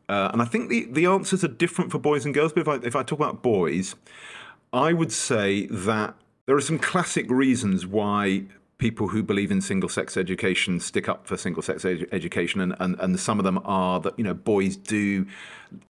uh, 0.09 0.30
and 0.32 0.42
I 0.42 0.47
think 0.47 0.68
the, 0.68 0.87
the 0.90 1.06
answers 1.06 1.44
are 1.44 1.49
different 1.49 1.92
for 1.92 1.99
boys 1.99 2.25
and 2.25 2.35
girls, 2.35 2.52
but 2.52 2.62
if 2.62 2.68
I, 2.68 2.75
if 2.87 2.97
I 2.97 3.02
talk 3.02 3.18
about 3.18 3.42
boys, 3.42 3.94
I 4.73 4.92
would 4.92 5.12
say 5.12 5.66
that 5.66 6.14
there 6.47 6.56
are 6.56 6.61
some 6.61 6.78
classic 6.78 7.30
reasons 7.30 7.87
why 7.87 8.44
people 8.82 9.06
who 9.06 9.22
believe 9.22 9.52
in 9.52 9.60
single 9.60 9.88
sex 9.88 10.16
education 10.16 10.80
stick 10.80 11.08
up 11.08 11.24
for 11.24 11.36
single 11.36 11.62
sex 11.62 11.84
education, 11.84 12.60
and, 12.60 12.74
and, 12.80 12.98
and 12.98 13.20
some 13.20 13.38
of 13.38 13.44
them 13.44 13.60
are 13.64 14.00
that 14.00 14.12
you 14.18 14.24
know 14.24 14.34
boys 14.34 14.76
do, 14.76 15.24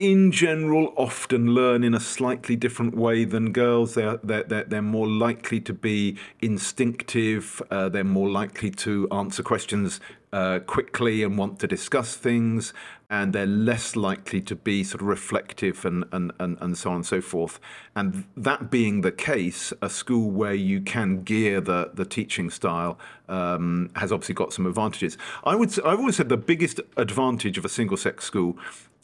in 0.00 0.32
general, 0.32 0.92
often 0.96 1.54
learn 1.54 1.84
in 1.84 1.94
a 1.94 2.00
slightly 2.00 2.56
different 2.56 2.96
way 2.96 3.24
than 3.24 3.52
girls. 3.52 3.94
They're 3.94 4.16
they're 4.24 4.42
they're, 4.42 4.64
they're 4.64 4.82
more 4.82 5.06
likely 5.06 5.60
to 5.60 5.72
be 5.72 6.16
instinctive. 6.42 7.62
Uh, 7.70 7.88
they're 7.88 8.02
more 8.02 8.28
likely 8.28 8.72
to 8.72 9.08
answer 9.12 9.44
questions 9.44 10.00
uh, 10.32 10.60
quickly 10.60 11.22
and 11.22 11.36
want 11.36 11.58
to 11.60 11.66
discuss 11.66 12.14
things, 12.14 12.72
and 13.08 13.32
they're 13.32 13.46
less 13.46 13.96
likely 13.96 14.40
to 14.40 14.54
be 14.54 14.84
sort 14.84 15.00
of 15.00 15.08
reflective 15.08 15.84
and, 15.84 16.04
and, 16.12 16.32
and, 16.38 16.56
and 16.60 16.78
so 16.78 16.90
on 16.90 16.96
and 16.96 17.06
so 17.06 17.20
forth. 17.20 17.58
And 17.96 18.24
that 18.36 18.70
being 18.70 19.00
the 19.00 19.10
case, 19.10 19.72
a 19.82 19.90
school 19.90 20.30
where 20.30 20.54
you 20.54 20.80
can 20.80 21.22
gear 21.22 21.60
the, 21.60 21.90
the 21.92 22.04
teaching 22.04 22.50
style 22.50 22.98
um, 23.28 23.90
has 23.96 24.12
obviously 24.12 24.36
got 24.36 24.52
some 24.52 24.66
advantages. 24.66 25.18
I 25.42 25.56
would 25.56 25.70
I've 25.80 25.98
always 25.98 26.16
said 26.16 26.28
the 26.28 26.36
biggest 26.36 26.80
advantage 26.96 27.58
of 27.58 27.64
a 27.64 27.68
single 27.68 27.96
sex 27.96 28.24
school 28.24 28.56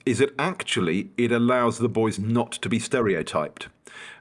is 0.04 0.18
that 0.18 0.32
actually 0.38 1.10
it 1.16 1.32
allows 1.32 1.78
the 1.78 1.88
boys 1.88 2.18
not 2.18 2.52
to 2.52 2.68
be 2.68 2.78
stereotyped. 2.78 3.68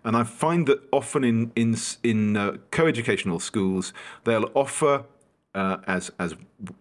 And 0.04 0.16
I 0.16 0.24
find 0.24 0.68
that 0.68 0.82
often 0.92 1.24
in 1.24 1.52
in 1.56 1.76
in 2.04 2.38
uh, 2.38 2.58
co-educational 2.72 3.40
schools 3.40 3.94
they'll 4.24 4.50
offer 4.56 5.06
uh, 5.56 5.78
as 5.88 6.12
as 6.20 6.36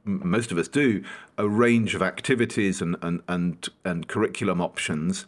most 0.04 0.52
of 0.52 0.58
us 0.58 0.68
do, 0.68 1.02
a 1.38 1.48
range 1.48 1.94
of 1.94 2.02
activities 2.02 2.82
and 2.82 2.96
and 3.00 3.22
and, 3.28 3.68
and 3.84 4.08
curriculum 4.08 4.60
options. 4.60 5.24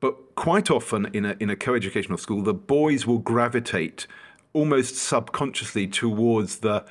But 0.00 0.36
quite 0.36 0.70
often 0.70 1.06
in 1.12 1.24
a 1.24 1.36
in 1.40 1.50
a 1.50 1.56
co-educational 1.56 2.18
school, 2.18 2.42
the 2.42 2.54
boys 2.54 3.06
will 3.06 3.18
gravitate 3.18 4.06
almost 4.52 4.94
subconsciously 4.94 5.88
towards 5.88 6.58
the 6.58 6.84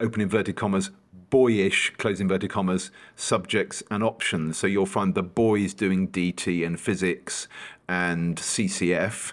open 0.00 0.20
inverted 0.20 0.56
commas 0.56 0.90
boyish 1.30 1.92
close 1.96 2.20
inverted 2.20 2.50
commas 2.50 2.90
subjects 3.14 3.82
and 3.90 4.02
options. 4.02 4.58
So 4.58 4.66
you'll 4.66 4.86
find 4.86 5.14
the 5.14 5.22
boys 5.22 5.74
doing 5.74 6.08
DT 6.08 6.66
and 6.66 6.78
physics 6.78 7.46
and 7.88 8.36
CCF 8.36 9.32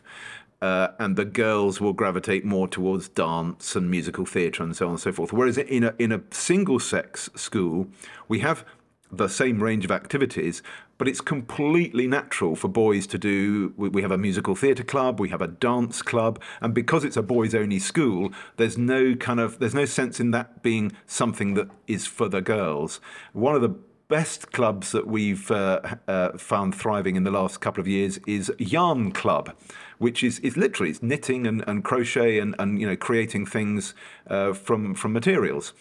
uh, 0.61 0.89
and 0.99 1.15
the 1.15 1.25
girls 1.25 1.79
will 1.79 1.93
gravitate 1.93 2.43
more 2.43 2.67
towards 2.67 3.09
dance 3.09 3.75
and 3.75 3.89
musical 3.89 4.25
theatre 4.25 4.63
and 4.63 4.75
so 4.75 4.85
on 4.85 4.91
and 4.91 4.99
so 4.99 5.11
forth. 5.11 5.31
Whereas 5.31 5.57
in 5.57 5.83
a 5.83 5.93
in 5.99 6.11
a 6.11 6.21
single 6.31 6.79
sex 6.79 7.29
school, 7.35 7.87
we 8.27 8.39
have 8.39 8.65
the 9.11 9.27
same 9.27 9.63
range 9.63 9.85
of 9.85 9.91
activities, 9.91 10.61
but 10.97 11.07
it's 11.07 11.21
completely 11.21 12.07
natural 12.07 12.55
for 12.55 12.67
boys 12.67 13.07
to 13.07 13.17
do. 13.17 13.73
We 13.77 14.01
have 14.01 14.11
a 14.11 14.17
musical 14.17 14.55
theatre 14.55 14.83
club, 14.83 15.19
we 15.19 15.29
have 15.29 15.41
a 15.41 15.47
dance 15.47 16.01
club, 16.01 16.41
and 16.59 16.73
because 16.73 17.03
it's 17.03 17.17
a 17.17 17.21
boys 17.21 17.55
only 17.55 17.79
school, 17.79 18.31
there's 18.57 18.77
no 18.77 19.15
kind 19.15 19.39
of 19.39 19.59
there's 19.59 19.75
no 19.75 19.85
sense 19.85 20.19
in 20.19 20.31
that 20.31 20.63
being 20.63 20.91
something 21.05 21.53
that 21.53 21.69
is 21.87 22.05
for 22.05 22.27
the 22.27 22.41
girls. 22.41 22.99
One 23.33 23.55
of 23.55 23.61
the 23.61 23.75
best 24.07 24.51
clubs 24.51 24.91
that 24.91 25.07
we've 25.07 25.49
uh, 25.51 25.81
uh, 26.07 26.37
found 26.37 26.73
thriving 26.73 27.15
in 27.15 27.23
the 27.23 27.31
last 27.31 27.59
couple 27.59 27.81
of 27.81 27.87
years 27.87 28.19
is 28.25 28.51
Yarn 28.57 29.11
Club, 29.11 29.53
which 29.97 30.23
is, 30.23 30.39
is 30.39 30.55
literally 30.55 30.91
it's 30.91 31.03
knitting 31.03 31.45
and, 31.45 31.63
and 31.67 31.83
crochet 31.83 32.39
and, 32.39 32.55
and 32.59 32.79
you 32.79 32.87
know 32.87 32.95
creating 32.95 33.45
things 33.45 33.93
uh, 34.27 34.53
from 34.53 34.95
from 34.95 35.13
materials. 35.13 35.73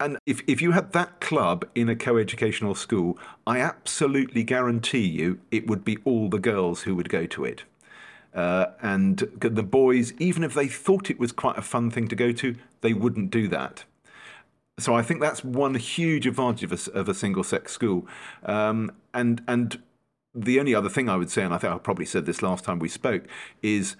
And 0.00 0.18
if, 0.26 0.42
if 0.48 0.60
you 0.60 0.72
had 0.72 0.92
that 0.94 1.20
club 1.20 1.64
in 1.76 1.88
a 1.88 1.94
co-educational 1.94 2.74
school, 2.74 3.18
I 3.46 3.60
absolutely 3.60 4.42
guarantee 4.42 5.06
you 5.06 5.38
it 5.52 5.68
would 5.68 5.84
be 5.84 5.98
all 6.04 6.28
the 6.28 6.40
girls 6.40 6.82
who 6.82 6.96
would 6.96 7.08
go 7.08 7.24
to 7.26 7.44
it. 7.44 7.62
Uh, 8.34 8.66
and 8.80 9.18
the 9.38 9.62
boys, 9.62 10.12
even 10.18 10.42
if 10.42 10.54
they 10.54 10.66
thought 10.66 11.08
it 11.08 11.20
was 11.20 11.30
quite 11.30 11.56
a 11.56 11.62
fun 11.62 11.88
thing 11.88 12.08
to 12.08 12.16
go 12.16 12.32
to, 12.32 12.56
they 12.80 12.92
wouldn't 12.92 13.30
do 13.30 13.46
that 13.48 13.84
so 14.78 14.94
I 14.94 15.02
think 15.02 15.20
that's 15.20 15.44
one 15.44 15.74
huge 15.74 16.26
advantage 16.26 16.64
of 16.64 16.88
a, 16.88 16.92
of 16.92 17.08
a 17.08 17.14
single 17.14 17.44
sex 17.44 17.72
school. 17.72 18.06
Um, 18.44 18.92
and 19.12 19.42
and 19.46 19.82
the 20.34 20.58
only 20.58 20.74
other 20.74 20.88
thing 20.88 21.08
I 21.08 21.16
would 21.16 21.30
say, 21.30 21.42
and 21.42 21.52
I 21.52 21.58
think 21.58 21.72
I 21.72 21.78
probably 21.78 22.06
said 22.06 22.26
this 22.26 22.42
last 22.42 22.64
time 22.64 22.78
we 22.78 22.88
spoke, 22.88 23.24
is 23.62 23.96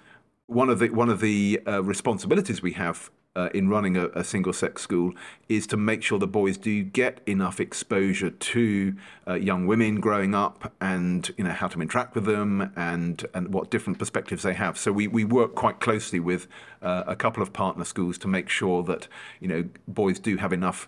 one 0.47 0.69
of 0.69 0.79
the 0.79 0.89
one 0.89 1.09
of 1.09 1.19
the 1.19 1.61
uh, 1.67 1.83
responsibilities 1.83 2.61
we 2.61 2.73
have 2.73 3.11
uh, 3.35 3.49
in 3.53 3.67
running 3.67 3.97
a, 3.97 4.07
a, 4.09 4.23
single 4.23 4.53
sex 4.53 4.81
school 4.81 5.11
is 5.49 5.65
to 5.67 5.77
make 5.77 6.03
sure 6.03 6.19
the 6.19 6.27
boys 6.27 6.57
do 6.57 6.83
get 6.83 7.19
enough 7.25 7.59
exposure 7.59 8.29
to 8.29 8.95
uh, 9.27 9.33
young 9.33 9.65
women 9.65 9.99
growing 9.99 10.35
up 10.35 10.71
and 10.79 11.33
you 11.37 11.43
know 11.43 11.51
how 11.51 11.67
to 11.67 11.81
interact 11.81 12.13
with 12.13 12.25
them 12.25 12.71
and 12.75 13.25
and 13.33 13.53
what 13.53 13.71
different 13.71 13.97
perspectives 13.97 14.43
they 14.43 14.53
have. 14.53 14.77
So 14.77 14.91
we, 14.91 15.07
we 15.07 15.23
work 15.23 15.55
quite 15.55 15.79
closely 15.79 16.19
with 16.19 16.47
uh, 16.81 17.03
a 17.07 17.15
couple 17.15 17.41
of 17.41 17.53
partner 17.53 17.85
schools 17.85 18.17
to 18.19 18.27
make 18.27 18.49
sure 18.49 18.83
that 18.83 19.07
you 19.39 19.47
know 19.47 19.65
boys 19.87 20.19
do 20.19 20.37
have 20.37 20.53
enough 20.53 20.87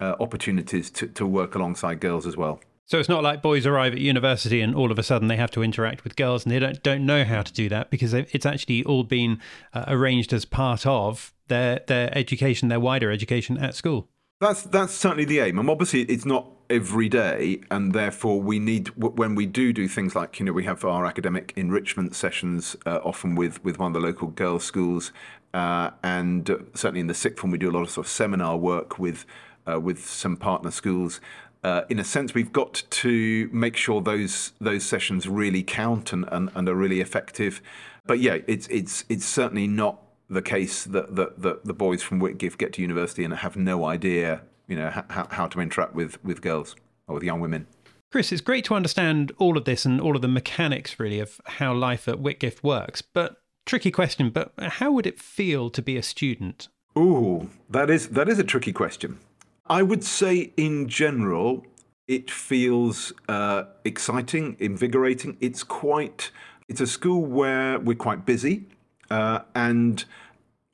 uh, 0.00 0.16
opportunities 0.20 0.90
to, 0.90 1.06
to 1.06 1.26
work 1.26 1.54
alongside 1.54 2.00
girls 2.00 2.26
as 2.26 2.36
well. 2.36 2.60
So 2.88 3.00
it's 3.00 3.08
not 3.08 3.24
like 3.24 3.42
boys 3.42 3.66
arrive 3.66 3.94
at 3.94 3.98
university 3.98 4.60
and 4.60 4.72
all 4.72 4.92
of 4.92 4.98
a 4.98 5.02
sudden 5.02 5.26
they 5.26 5.36
have 5.36 5.50
to 5.52 5.62
interact 5.62 6.04
with 6.04 6.14
girls 6.14 6.44
and 6.44 6.52
they 6.52 6.60
don't 6.60 6.80
don't 6.82 7.04
know 7.04 7.24
how 7.24 7.42
to 7.42 7.52
do 7.52 7.68
that 7.68 7.90
because 7.90 8.14
it's 8.14 8.46
actually 8.46 8.84
all 8.84 9.02
been 9.02 9.40
uh, 9.72 9.86
arranged 9.88 10.32
as 10.32 10.44
part 10.44 10.86
of 10.86 11.32
their 11.48 11.80
their 11.86 12.16
education, 12.16 12.68
their 12.68 12.80
wider 12.80 13.10
education 13.10 13.58
at 13.58 13.74
school. 13.74 14.08
That's 14.40 14.62
that's 14.62 14.92
certainly 14.92 15.24
the 15.24 15.40
aim, 15.40 15.58
and 15.58 15.70
obviously 15.70 16.02
it's 16.02 16.26
not 16.26 16.50
every 16.68 17.08
day, 17.08 17.60
and 17.70 17.92
therefore 17.92 18.40
we 18.40 18.58
need 18.58 18.88
when 18.96 19.34
we 19.34 19.46
do 19.46 19.72
do 19.72 19.88
things 19.88 20.14
like 20.14 20.38
you 20.38 20.46
know 20.46 20.52
we 20.52 20.64
have 20.64 20.84
our 20.84 21.06
academic 21.06 21.52
enrichment 21.56 22.14
sessions 22.14 22.76
uh, 22.86 23.00
often 23.02 23.34
with 23.34 23.62
with 23.64 23.78
one 23.78 23.94
of 23.94 24.00
the 24.00 24.06
local 24.06 24.28
girls' 24.28 24.64
schools, 24.64 25.12
uh, 25.54 25.90
and 26.02 26.48
certainly 26.74 27.00
in 27.00 27.06
the 27.06 27.14
sixth 27.14 27.40
form 27.40 27.50
we 27.50 27.58
do 27.58 27.70
a 27.70 27.72
lot 27.72 27.82
of 27.82 27.90
sort 27.90 28.06
of 28.06 28.10
seminar 28.10 28.56
work 28.56 28.98
with 28.98 29.24
uh, 29.66 29.80
with 29.80 30.06
some 30.06 30.36
partner 30.36 30.70
schools 30.70 31.20
uh, 31.66 31.84
in 31.88 31.98
a 31.98 32.04
sense, 32.04 32.32
we've 32.32 32.52
got 32.52 32.84
to 32.90 33.50
make 33.52 33.76
sure 33.76 34.00
those 34.00 34.52
those 34.60 34.84
sessions 34.84 35.26
really 35.28 35.64
count 35.64 36.12
and, 36.12 36.24
and, 36.30 36.48
and 36.54 36.68
are 36.68 36.76
really 36.76 37.00
effective. 37.00 37.60
But 38.06 38.20
yeah, 38.20 38.38
it's 38.46 38.68
it's 38.68 39.04
it's 39.08 39.24
certainly 39.24 39.66
not 39.66 40.00
the 40.28 40.42
case 40.42 40.84
that, 40.84 41.16
that, 41.16 41.42
that 41.42 41.64
the 41.64 41.74
boys 41.74 42.02
from 42.02 42.20
Whitgift 42.20 42.58
get 42.58 42.72
to 42.74 42.82
university 42.82 43.24
and 43.24 43.34
have 43.34 43.56
no 43.56 43.84
idea, 43.84 44.42
you 44.66 44.76
know, 44.76 44.90
how, 44.90 45.28
how 45.30 45.46
to 45.46 45.60
interact 45.60 45.94
with, 45.94 46.22
with 46.24 46.42
girls 46.42 46.74
or 47.06 47.14
with 47.14 47.22
young 47.22 47.40
women. 47.40 47.66
Chris, 48.10 48.32
it's 48.32 48.40
great 48.40 48.64
to 48.64 48.74
understand 48.74 49.32
all 49.38 49.56
of 49.58 49.64
this 49.64 49.84
and 49.84 50.00
all 50.00 50.16
of 50.16 50.22
the 50.22 50.28
mechanics, 50.28 50.98
really, 50.98 51.20
of 51.20 51.40
how 51.44 51.74
life 51.74 52.08
at 52.08 52.16
Whitgift 52.16 52.62
works. 52.62 53.02
But 53.02 53.36
tricky 53.66 53.90
question. 53.90 54.30
But 54.30 54.52
how 54.58 54.92
would 54.92 55.06
it 55.06 55.20
feel 55.20 55.70
to 55.70 55.82
be 55.82 55.96
a 55.96 56.02
student? 56.02 56.68
Ooh, 56.96 57.50
that 57.68 57.90
is 57.90 58.08
that 58.10 58.28
is 58.28 58.38
a 58.38 58.44
tricky 58.44 58.72
question. 58.72 59.18
I 59.66 59.82
would 59.82 60.04
say, 60.04 60.52
in 60.56 60.88
general, 60.88 61.66
it 62.06 62.30
feels 62.30 63.12
uh, 63.28 63.64
exciting, 63.84 64.56
invigorating. 64.60 65.36
It's 65.40 65.62
quite. 65.62 66.30
It's 66.68 66.80
a 66.80 66.86
school 66.86 67.26
where 67.26 67.78
we're 67.78 67.96
quite 67.96 68.24
busy, 68.24 68.66
uh, 69.10 69.40
and 69.54 70.04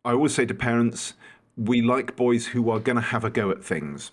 I 0.04 0.12
always 0.12 0.34
say 0.34 0.46
to 0.46 0.54
parents, 0.54 1.14
we 1.56 1.82
like 1.82 2.16
boys 2.16 2.48
who 2.48 2.70
are 2.70 2.80
going 2.80 2.96
to 2.96 3.02
have 3.02 3.24
a 3.24 3.30
go 3.30 3.50
at 3.50 3.64
things. 3.64 4.10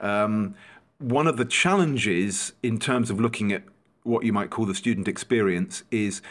Um, 0.00 0.54
one 0.98 1.26
of 1.26 1.36
the 1.36 1.44
challenges 1.44 2.52
in 2.62 2.78
terms 2.78 3.10
of 3.10 3.20
looking 3.20 3.52
at 3.52 3.62
what 4.02 4.24
you 4.24 4.32
might 4.32 4.50
call 4.50 4.66
the 4.66 4.74
student 4.74 5.08
experience 5.08 5.84
is 5.90 6.22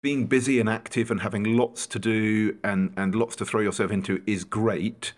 being 0.00 0.26
busy 0.26 0.58
and 0.58 0.68
active 0.68 1.10
and 1.10 1.20
having 1.20 1.56
lots 1.56 1.86
to 1.86 1.98
do 1.98 2.56
and, 2.64 2.92
and 2.96 3.14
lots 3.14 3.36
to 3.36 3.44
throw 3.44 3.60
yourself 3.60 3.92
into 3.92 4.20
is 4.26 4.42
great 4.42 5.12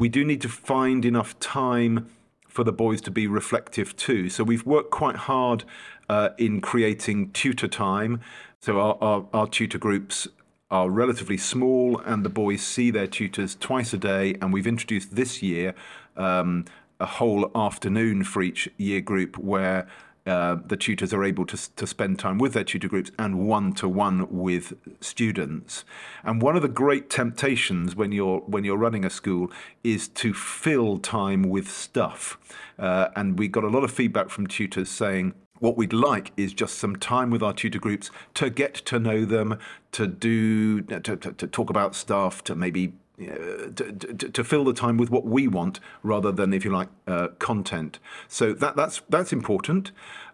we 0.00 0.08
do 0.08 0.24
need 0.24 0.40
to 0.40 0.48
find 0.48 1.04
enough 1.04 1.38
time 1.40 2.08
for 2.48 2.64
the 2.64 2.72
boys 2.72 3.00
to 3.02 3.10
be 3.10 3.26
reflective 3.26 3.94
too. 3.96 4.28
So 4.30 4.42
we've 4.42 4.64
worked 4.64 4.90
quite 4.90 5.14
hard 5.14 5.62
uh, 6.08 6.30
in 6.38 6.60
creating 6.60 7.30
tutor 7.32 7.68
time. 7.68 8.20
So 8.60 8.80
our, 8.80 8.96
our, 9.00 9.26
our, 9.32 9.46
tutor 9.46 9.78
groups 9.78 10.26
are 10.70 10.88
relatively 10.88 11.36
small, 11.36 11.98
and 12.00 12.24
the 12.24 12.28
boys 12.28 12.62
see 12.62 12.90
their 12.90 13.06
tutors 13.06 13.56
twice 13.56 13.92
a 13.92 13.98
day. 13.98 14.36
And 14.40 14.52
we've 14.52 14.66
introduced 14.66 15.16
this 15.16 15.42
year 15.42 15.74
um, 16.16 16.64
a 16.98 17.06
whole 17.06 17.50
afternoon 17.54 18.24
for 18.24 18.42
each 18.42 18.68
year 18.76 19.00
group 19.00 19.38
where 19.38 19.88
uh, 20.26 20.56
the 20.66 20.76
tutors 20.76 21.14
are 21.14 21.24
able 21.24 21.46
to, 21.46 21.74
to 21.76 21.86
spend 21.86 22.18
time 22.18 22.38
with 22.38 22.52
their 22.52 22.62
tutor 22.62 22.88
groups 22.88 23.10
and 23.18 23.48
one 23.48 23.72
to 23.72 23.88
one 23.88 24.26
with 24.30 24.74
students. 25.00 25.84
And 26.22 26.42
one 26.42 26.56
of 26.56 26.62
the 26.62 26.68
great 26.68 27.08
temptations 27.08 27.96
when 27.96 28.12
you're 28.12 28.40
when 28.40 28.62
you're 28.64 28.76
running 28.76 29.04
a 29.04 29.10
school 29.10 29.50
is 29.82 30.08
to 30.08 30.34
fill 30.34 30.98
time 30.98 31.44
with 31.44 31.70
stuff. 31.70 32.38
Uh, 32.78 33.08
and 33.16 33.38
we 33.38 33.48
got 33.48 33.64
a 33.64 33.68
lot 33.68 33.82
of 33.82 33.90
feedback 33.90 34.28
from 34.28 34.46
tutors 34.46 34.90
saying, 34.90 35.34
what 35.60 35.76
we'd 35.76 35.92
like 35.92 36.32
is 36.36 36.52
just 36.52 36.78
some 36.78 36.96
time 36.96 37.30
with 37.30 37.42
our 37.42 37.52
tutor 37.52 37.78
groups 37.78 38.10
to 38.34 38.50
get 38.50 38.74
to 38.74 38.98
know 38.98 39.24
them, 39.24 39.58
to 39.92 40.06
do, 40.06 40.82
to, 40.82 41.00
to, 41.00 41.16
to 41.16 41.46
talk 41.46 41.70
about 41.70 41.94
stuff, 41.94 42.42
to 42.44 42.54
maybe 42.54 42.92
to, 43.18 43.92
to, 43.92 44.28
to, 44.28 44.44
fill 44.44 44.64
the 44.64 44.72
time 44.72 44.96
with 44.96 45.10
what 45.10 45.26
we 45.26 45.46
want 45.46 45.78
rather 46.02 46.32
than, 46.32 46.52
if 46.54 46.64
you 46.64 46.70
like, 46.70 46.88
uh, 47.06 47.28
content. 47.38 47.98
So 48.28 48.54
that, 48.54 48.76
that's, 48.76 49.02
that's 49.08 49.32
important. 49.32 49.92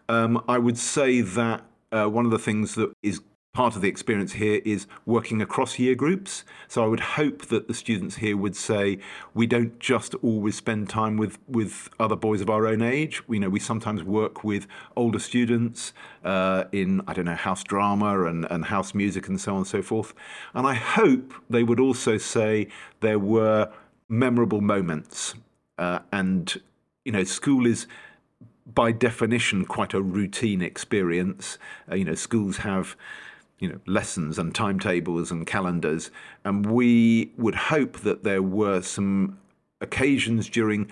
Um, 0.08 0.42
I 0.48 0.58
would 0.58 0.78
say 0.78 1.20
that 1.20 1.64
uh, 1.90 2.06
one 2.06 2.24
of 2.24 2.30
the 2.30 2.38
things 2.38 2.76
that 2.76 2.92
is 3.02 3.20
part 3.56 3.74
of 3.74 3.80
the 3.80 3.88
experience 3.88 4.34
here 4.34 4.60
is 4.66 4.86
working 5.06 5.40
across 5.40 5.78
year 5.78 5.94
groups. 5.94 6.44
So 6.68 6.84
I 6.84 6.86
would 6.86 7.00
hope 7.00 7.46
that 7.46 7.68
the 7.68 7.72
students 7.72 8.16
here 8.16 8.36
would 8.36 8.54
say 8.54 8.98
we 9.32 9.46
don't 9.46 9.80
just 9.80 10.14
always 10.16 10.56
spend 10.56 10.90
time 10.90 11.16
with 11.16 11.38
with 11.48 11.88
other 11.98 12.16
boys 12.16 12.42
of 12.42 12.50
our 12.50 12.66
own 12.66 12.82
age. 12.82 13.26
We 13.26 13.38
know 13.38 13.48
we 13.48 13.60
sometimes 13.60 14.02
work 14.04 14.44
with 14.44 14.66
older 14.94 15.18
students 15.18 15.94
uh, 16.22 16.64
in 16.70 17.00
I 17.08 17.14
don't 17.14 17.24
know 17.24 17.34
house 17.34 17.64
drama 17.64 18.26
and, 18.26 18.46
and 18.50 18.66
house 18.66 18.94
music 18.94 19.26
and 19.26 19.40
so 19.40 19.52
on 19.52 19.58
and 19.58 19.66
so 19.66 19.80
forth. 19.80 20.12
And 20.52 20.66
I 20.66 20.74
hope 20.74 21.32
they 21.48 21.62
would 21.62 21.80
also 21.80 22.18
say 22.18 22.68
there 23.00 23.18
were 23.18 23.72
memorable 24.08 24.60
moments 24.60 25.34
uh, 25.78 26.00
and 26.12 26.60
you 27.06 27.12
know, 27.12 27.24
school 27.24 27.66
is 27.66 27.86
by 28.66 28.92
definition 28.92 29.64
quite 29.64 29.94
a 29.94 30.02
routine 30.02 30.60
experience. 30.60 31.56
Uh, 31.90 31.94
you 31.94 32.04
know, 32.04 32.16
schools 32.16 32.58
have 32.58 32.96
you 33.58 33.68
know 33.68 33.80
lessons 33.86 34.38
and 34.38 34.54
timetables 34.54 35.30
and 35.30 35.46
calendars, 35.46 36.10
and 36.44 36.66
we 36.66 37.32
would 37.36 37.54
hope 37.54 38.00
that 38.00 38.24
there 38.24 38.42
were 38.42 38.82
some 38.82 39.38
occasions 39.80 40.48
during 40.48 40.90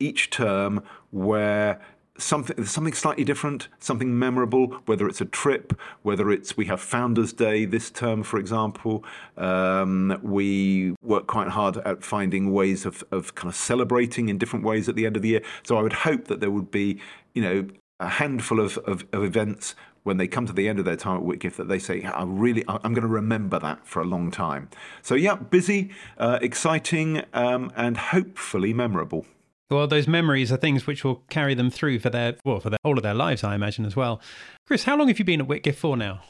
each 0.00 0.30
term 0.30 0.82
where 1.10 1.80
something 2.18 2.64
something 2.64 2.92
slightly 2.92 3.24
different, 3.24 3.68
something 3.78 4.18
memorable, 4.18 4.66
whether 4.86 5.08
it's 5.08 5.20
a 5.20 5.24
trip, 5.24 5.78
whether 6.02 6.30
it's 6.30 6.56
we 6.56 6.66
have 6.66 6.80
Founders 6.80 7.32
Day 7.32 7.64
this 7.64 7.90
term, 7.90 8.22
for 8.22 8.38
example. 8.38 9.04
Um, 9.36 10.18
we 10.22 10.94
work 11.02 11.26
quite 11.26 11.48
hard 11.48 11.78
at 11.78 12.02
finding 12.04 12.52
ways 12.52 12.84
of, 12.84 13.04
of 13.10 13.34
kind 13.34 13.48
of 13.48 13.56
celebrating 13.56 14.28
in 14.28 14.36
different 14.38 14.64
ways 14.64 14.88
at 14.88 14.96
the 14.96 15.06
end 15.06 15.16
of 15.16 15.22
the 15.22 15.28
year. 15.28 15.42
So 15.62 15.78
I 15.78 15.82
would 15.82 15.92
hope 15.92 16.26
that 16.26 16.40
there 16.40 16.50
would 16.50 16.70
be, 16.70 17.00
you 17.34 17.42
know, 17.42 17.68
a 18.00 18.08
handful 18.08 18.60
of, 18.60 18.78
of, 18.78 19.04
of 19.12 19.24
events 19.24 19.74
when 20.02 20.16
they 20.16 20.26
come 20.26 20.46
to 20.46 20.52
the 20.52 20.68
end 20.68 20.78
of 20.78 20.84
their 20.84 20.96
time 20.96 21.18
at 21.18 21.22
Whitgift 21.22 21.56
that 21.56 21.68
they 21.68 21.78
say, 21.78 22.02
I 22.02 22.24
really, 22.24 22.64
I'm 22.68 22.94
going 22.94 23.02
to 23.02 23.08
remember 23.08 23.58
that 23.58 23.86
for 23.86 24.00
a 24.00 24.04
long 24.04 24.30
time. 24.30 24.68
So 25.02 25.14
yeah, 25.14 25.34
busy, 25.34 25.90
uh, 26.16 26.38
exciting, 26.40 27.24
um, 27.34 27.72
and 27.76 27.96
hopefully 27.96 28.72
memorable. 28.72 29.26
Well, 29.70 29.86
those 29.86 30.08
memories 30.08 30.50
are 30.50 30.56
things 30.56 30.86
which 30.86 31.04
will 31.04 31.16
carry 31.28 31.54
them 31.54 31.70
through 31.70 31.98
for 31.98 32.08
their 32.08 32.36
well 32.44 32.60
for 32.60 32.70
their, 32.70 32.78
all 32.84 32.96
of 32.96 33.02
their 33.02 33.14
lives, 33.14 33.44
I 33.44 33.54
imagine 33.54 33.84
as 33.84 33.94
well. 33.94 34.20
Chris, 34.66 34.84
how 34.84 34.96
long 34.96 35.08
have 35.08 35.18
you 35.18 35.24
been 35.24 35.42
at 35.42 35.46
Whitgift 35.46 35.76
for 35.76 35.96
now? 35.96 36.22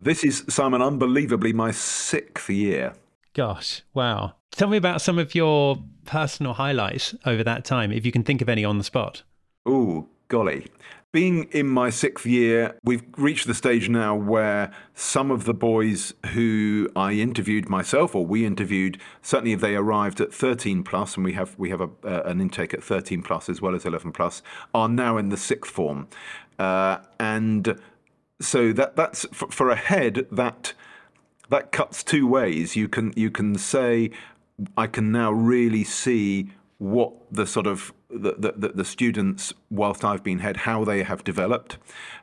This 0.00 0.24
is 0.24 0.44
Simon, 0.48 0.80
unbelievably 0.80 1.52
my 1.52 1.70
sixth 1.70 2.48
year. 2.48 2.94
Gosh, 3.34 3.82
wow! 3.92 4.36
Tell 4.52 4.68
me 4.68 4.78
about 4.78 5.02
some 5.02 5.18
of 5.18 5.34
your 5.34 5.82
personal 6.06 6.54
highlights 6.54 7.14
over 7.26 7.44
that 7.44 7.66
time, 7.66 7.92
if 7.92 8.06
you 8.06 8.12
can 8.12 8.22
think 8.22 8.40
of 8.40 8.48
any 8.48 8.64
on 8.64 8.78
the 8.78 8.84
spot. 8.84 9.22
Oh, 9.66 10.08
golly 10.28 10.66
being 11.10 11.44
in 11.52 11.66
my 11.66 11.88
sixth 11.88 12.26
year, 12.26 12.76
we've 12.84 13.02
reached 13.16 13.46
the 13.46 13.54
stage 13.54 13.88
now 13.88 14.14
where 14.14 14.70
some 14.94 15.30
of 15.30 15.44
the 15.44 15.54
boys 15.54 16.12
who 16.32 16.90
I 16.94 17.12
interviewed 17.12 17.68
myself, 17.68 18.14
or 18.14 18.26
we 18.26 18.44
interviewed, 18.44 18.98
certainly 19.22 19.52
if 19.52 19.60
they 19.60 19.74
arrived 19.74 20.20
at 20.20 20.34
13 20.34 20.82
plus, 20.82 21.16
and 21.16 21.24
we 21.24 21.32
have 21.32 21.58
we 21.58 21.70
have 21.70 21.80
a, 21.80 21.88
uh, 22.04 22.22
an 22.24 22.40
intake 22.40 22.74
at 22.74 22.84
13 22.84 23.22
plus 23.22 23.48
as 23.48 23.62
well 23.62 23.74
as 23.74 23.86
11 23.86 24.12
plus, 24.12 24.42
are 24.74 24.88
now 24.88 25.16
in 25.16 25.30
the 25.30 25.38
sixth 25.38 25.70
form, 25.70 26.08
uh, 26.58 26.98
and 27.18 27.80
so 28.40 28.72
that 28.72 28.94
that's 28.96 29.24
for, 29.32 29.50
for 29.50 29.70
a 29.70 29.76
head 29.76 30.26
that 30.30 30.74
that 31.48 31.72
cuts 31.72 32.04
two 32.04 32.26
ways. 32.26 32.76
You 32.76 32.86
can 32.88 33.14
you 33.16 33.30
can 33.30 33.56
say 33.56 34.10
I 34.76 34.86
can 34.86 35.10
now 35.10 35.32
really 35.32 35.84
see 35.84 36.50
what 36.76 37.12
the 37.32 37.46
sort 37.46 37.66
of 37.66 37.92
the, 38.10 38.54
the, 38.56 38.68
the, 38.68 38.84
students, 38.84 39.52
whilst 39.70 40.04
I've 40.04 40.22
been 40.22 40.38
head, 40.38 40.58
how 40.58 40.84
they 40.84 41.02
have 41.02 41.24
developed. 41.24 41.76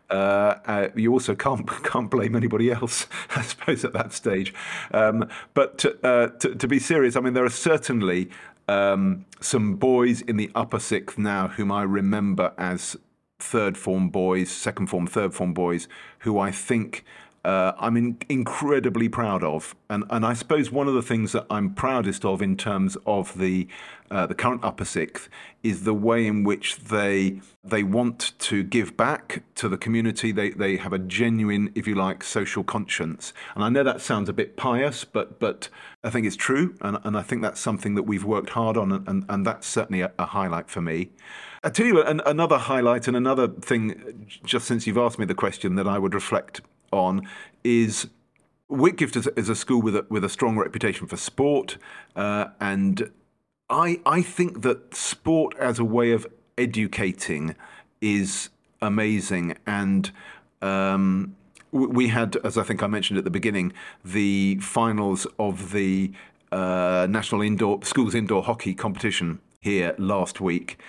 Uh, 0.09 0.55
uh, 0.65 0.87
you 0.95 1.11
also 1.11 1.35
can't 1.35 1.67
can't 1.83 2.09
blame 2.09 2.35
anybody 2.35 2.71
else, 2.71 3.07
I 3.35 3.41
suppose, 3.41 3.85
at 3.85 3.93
that 3.93 4.13
stage. 4.13 4.53
Um, 4.91 5.29
but 5.53 5.77
to, 5.79 5.97
uh, 6.05 6.27
to, 6.39 6.55
to, 6.55 6.67
be 6.67 6.79
serious, 6.79 7.15
I 7.15 7.21
mean, 7.21 7.33
there 7.33 7.45
are 7.45 7.49
certainly 7.49 8.29
um, 8.67 9.25
some 9.39 9.75
boys 9.75 10.21
in 10.21 10.37
the 10.37 10.51
upper 10.55 10.79
sixth 10.79 11.17
now 11.17 11.49
whom 11.49 11.71
I 11.71 11.83
remember 11.83 12.53
as 12.57 12.97
third 13.39 13.77
form 13.77 14.09
boys, 14.09 14.49
second 14.49 14.87
form, 14.87 15.07
third 15.07 15.33
form 15.33 15.53
boys, 15.53 15.87
who 16.19 16.39
I 16.39 16.51
think 16.51 17.03
uh, 17.45 17.73
I'm 17.79 17.95
in, 17.95 18.17
incredibly 18.27 19.07
proud 19.07 19.43
of. 19.43 19.75
And, 19.89 20.03
and 20.09 20.25
I 20.25 20.33
suppose 20.33 20.71
one 20.71 20.87
of 20.87 20.95
the 20.95 21.03
things 21.03 21.31
that 21.33 21.45
I'm 21.49 21.75
proudest 21.75 22.25
of 22.25 22.41
in 22.41 22.57
terms 22.57 22.97
of 23.05 23.37
the, 23.37 23.67
uh, 24.09 24.25
the 24.25 24.33
current 24.33 24.63
upper 24.63 24.83
sixth 24.83 25.29
is 25.61 25.83
the 25.83 25.93
way 25.93 26.25
in 26.25 26.43
which 26.43 26.77
they, 26.77 27.41
they 27.63 27.83
want 27.83 28.33
to 28.39 28.63
give 28.63 28.97
back 28.97 29.43
to 29.55 29.69
the 29.69 29.77
community. 29.77 30.31
They, 30.31 30.49
they 30.49 30.77
have 30.77 30.91
a 30.91 30.97
genuine, 30.97 31.71
if 31.75 31.87
you 31.87 31.93
like, 31.93 32.23
social 32.23 32.63
conscience. 32.63 33.31
And 33.53 33.63
I 33.63 33.69
know 33.69 33.83
that 33.83 34.01
sounds 34.01 34.27
a 34.27 34.33
bit 34.33 34.57
pious, 34.57 35.05
but, 35.05 35.39
but 35.39 35.69
I 36.03 36.09
think 36.09 36.25
it's 36.25 36.35
true. 36.35 36.75
And, 36.81 36.97
and 37.03 37.15
I 37.15 37.21
think 37.21 37.43
that's 37.43 37.61
something 37.61 37.93
that 37.93 38.03
we've 38.03 38.25
worked 38.25 38.49
hard 38.49 38.75
on. 38.75 38.91
And, 38.91 39.23
and 39.29 39.45
that's 39.45 39.67
certainly 39.67 40.01
a, 40.01 40.11
a 40.17 40.25
highlight 40.25 40.71
for 40.71 40.81
me. 40.81 41.11
I 41.63 41.69
tell 41.69 41.85
you 41.85 42.01
an, 42.01 42.21
another 42.25 42.57
highlight 42.57 43.07
and 43.07 43.15
another 43.15 43.47
thing, 43.47 44.27
just 44.43 44.65
since 44.65 44.87
you've 44.87 44.97
asked 44.97 45.19
me 45.19 45.25
the 45.25 45.35
question, 45.35 45.75
that 45.75 45.87
I 45.87 45.99
would 45.99 46.15
reflect 46.15 46.61
on 46.91 47.27
is 47.63 48.07
Whitgift 48.69 49.15
is, 49.15 49.27
is 49.35 49.49
a 49.49 49.55
school 49.55 49.81
with 49.81 49.95
a, 49.95 50.05
with 50.09 50.23
a 50.23 50.29
strong 50.29 50.57
reputation 50.57 51.07
for 51.07 51.17
sport, 51.17 51.77
uh, 52.15 52.47
and 52.59 53.11
I 53.69 54.01
I 54.05 54.21
think 54.21 54.63
that 54.63 54.95
sport 54.95 55.55
as 55.59 55.77
a 55.77 55.85
way 55.85 56.11
of 56.11 56.25
educating 56.57 57.55
is 58.01 58.49
amazing, 58.81 59.57
and 59.67 60.11
um, 60.61 61.35
we 61.71 62.07
had, 62.07 62.37
as 62.37 62.57
I 62.57 62.63
think 62.63 62.81
I 62.81 62.87
mentioned 62.87 63.19
at 63.19 63.23
the 63.23 63.29
beginning, 63.29 63.71
the 64.03 64.57
finals 64.61 65.27
of 65.37 65.71
the 65.71 66.11
uh, 66.51 67.05
national 67.09 67.41
indoor 67.41 67.83
schools 67.83 68.15
indoor 68.15 68.43
hockey 68.43 68.73
competition 68.73 69.39
here 69.61 69.93
last 69.99 70.41
week, 70.41 70.79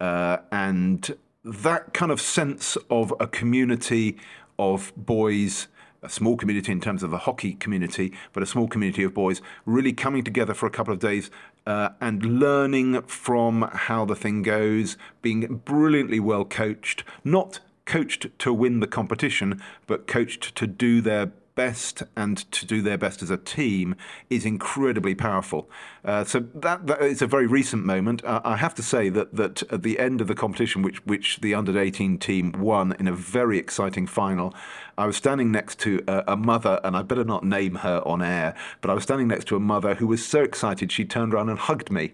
uh, 0.00 0.38
and 0.50 1.16
that 1.44 1.92
kind 1.92 2.10
of 2.10 2.20
sense 2.20 2.76
of 2.88 3.12
a 3.20 3.26
community 3.26 4.16
of 4.58 4.92
boys, 4.96 5.68
a 6.02 6.08
small 6.08 6.36
community 6.36 6.72
in 6.72 6.80
terms 6.80 7.02
of 7.02 7.10
the 7.10 7.18
hockey 7.18 7.54
community, 7.54 8.12
but 8.32 8.42
a 8.42 8.46
small 8.46 8.68
community 8.68 9.02
of 9.02 9.14
boys 9.14 9.42
really 9.64 9.92
coming 9.92 10.22
together 10.22 10.54
for 10.54 10.66
a 10.66 10.70
couple 10.70 10.92
of 10.92 11.00
days 11.00 11.30
uh, 11.66 11.90
and 12.00 12.40
learning 12.40 13.02
from 13.02 13.68
how 13.72 14.04
the 14.04 14.14
thing 14.14 14.42
goes, 14.42 14.96
being 15.22 15.62
brilliantly 15.64 16.20
well 16.20 16.44
coached, 16.44 17.02
not 17.24 17.60
coached 17.84 18.26
to 18.38 18.52
win 18.52 18.80
the 18.80 18.86
competition, 18.86 19.62
but 19.86 20.06
coached 20.06 20.54
to 20.56 20.66
do 20.66 21.00
their 21.00 21.32
best 21.56 22.04
and 22.14 22.50
to 22.52 22.64
do 22.64 22.80
their 22.80 22.96
best 22.96 23.22
as 23.22 23.30
a 23.30 23.36
team 23.36 23.96
is 24.30 24.44
incredibly 24.44 25.14
powerful. 25.14 25.68
Uh, 26.04 26.22
so 26.22 26.40
that, 26.54 26.86
that 26.86 27.02
is 27.02 27.20
a 27.20 27.26
very 27.26 27.46
recent 27.46 27.84
moment. 27.84 28.24
Uh, 28.24 28.40
I 28.44 28.56
have 28.56 28.74
to 28.76 28.82
say 28.82 29.08
that 29.08 29.34
that 29.34 29.64
at 29.72 29.82
the 29.82 29.98
end 29.98 30.20
of 30.20 30.28
the 30.28 30.34
competition, 30.36 30.82
which 30.82 31.04
which 31.04 31.40
the 31.40 31.54
under 31.54 31.76
18 31.76 32.18
team 32.18 32.52
won 32.52 32.94
in 33.00 33.08
a 33.08 33.12
very 33.12 33.58
exciting 33.58 34.06
final, 34.06 34.54
I 34.96 35.06
was 35.06 35.16
standing 35.16 35.50
next 35.50 35.80
to 35.80 36.04
a, 36.06 36.24
a 36.28 36.36
mother, 36.36 36.78
and 36.84 36.96
I 36.96 37.02
better 37.02 37.24
not 37.24 37.42
name 37.42 37.76
her 37.76 38.00
on 38.06 38.22
air, 38.22 38.54
but 38.80 38.90
I 38.90 38.94
was 38.94 39.02
standing 39.02 39.26
next 39.26 39.46
to 39.48 39.56
a 39.56 39.60
mother 39.60 39.96
who 39.96 40.06
was 40.06 40.24
so 40.24 40.42
excited 40.42 40.92
she 40.92 41.04
turned 41.04 41.34
around 41.34 41.48
and 41.48 41.58
hugged 41.58 41.90
me. 41.90 42.12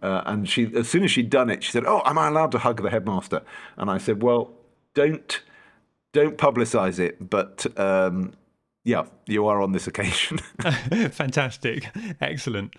Uh, 0.00 0.22
and 0.26 0.48
she, 0.48 0.72
as 0.76 0.88
soon 0.88 1.02
as 1.04 1.10
she'd 1.10 1.30
done 1.30 1.50
it, 1.50 1.62
she 1.62 1.72
said, 1.72 1.84
"Oh, 1.86 2.02
am 2.04 2.18
I 2.18 2.28
allowed 2.28 2.52
to 2.52 2.58
hug 2.58 2.82
the 2.82 2.90
headmaster?" 2.90 3.42
And 3.76 3.90
I 3.90 3.98
said, 3.98 4.22
"Well, 4.22 4.54
don't 4.94 5.42
don't 6.12 6.38
publicise 6.38 6.98
it, 6.98 7.30
but 7.30 7.66
um, 7.78 8.32
yeah, 8.88 9.04
you 9.26 9.46
are 9.46 9.60
on 9.60 9.72
this 9.72 9.86
occasion. 9.86 10.38
Fantastic. 11.10 11.86
Excellent. 12.22 12.74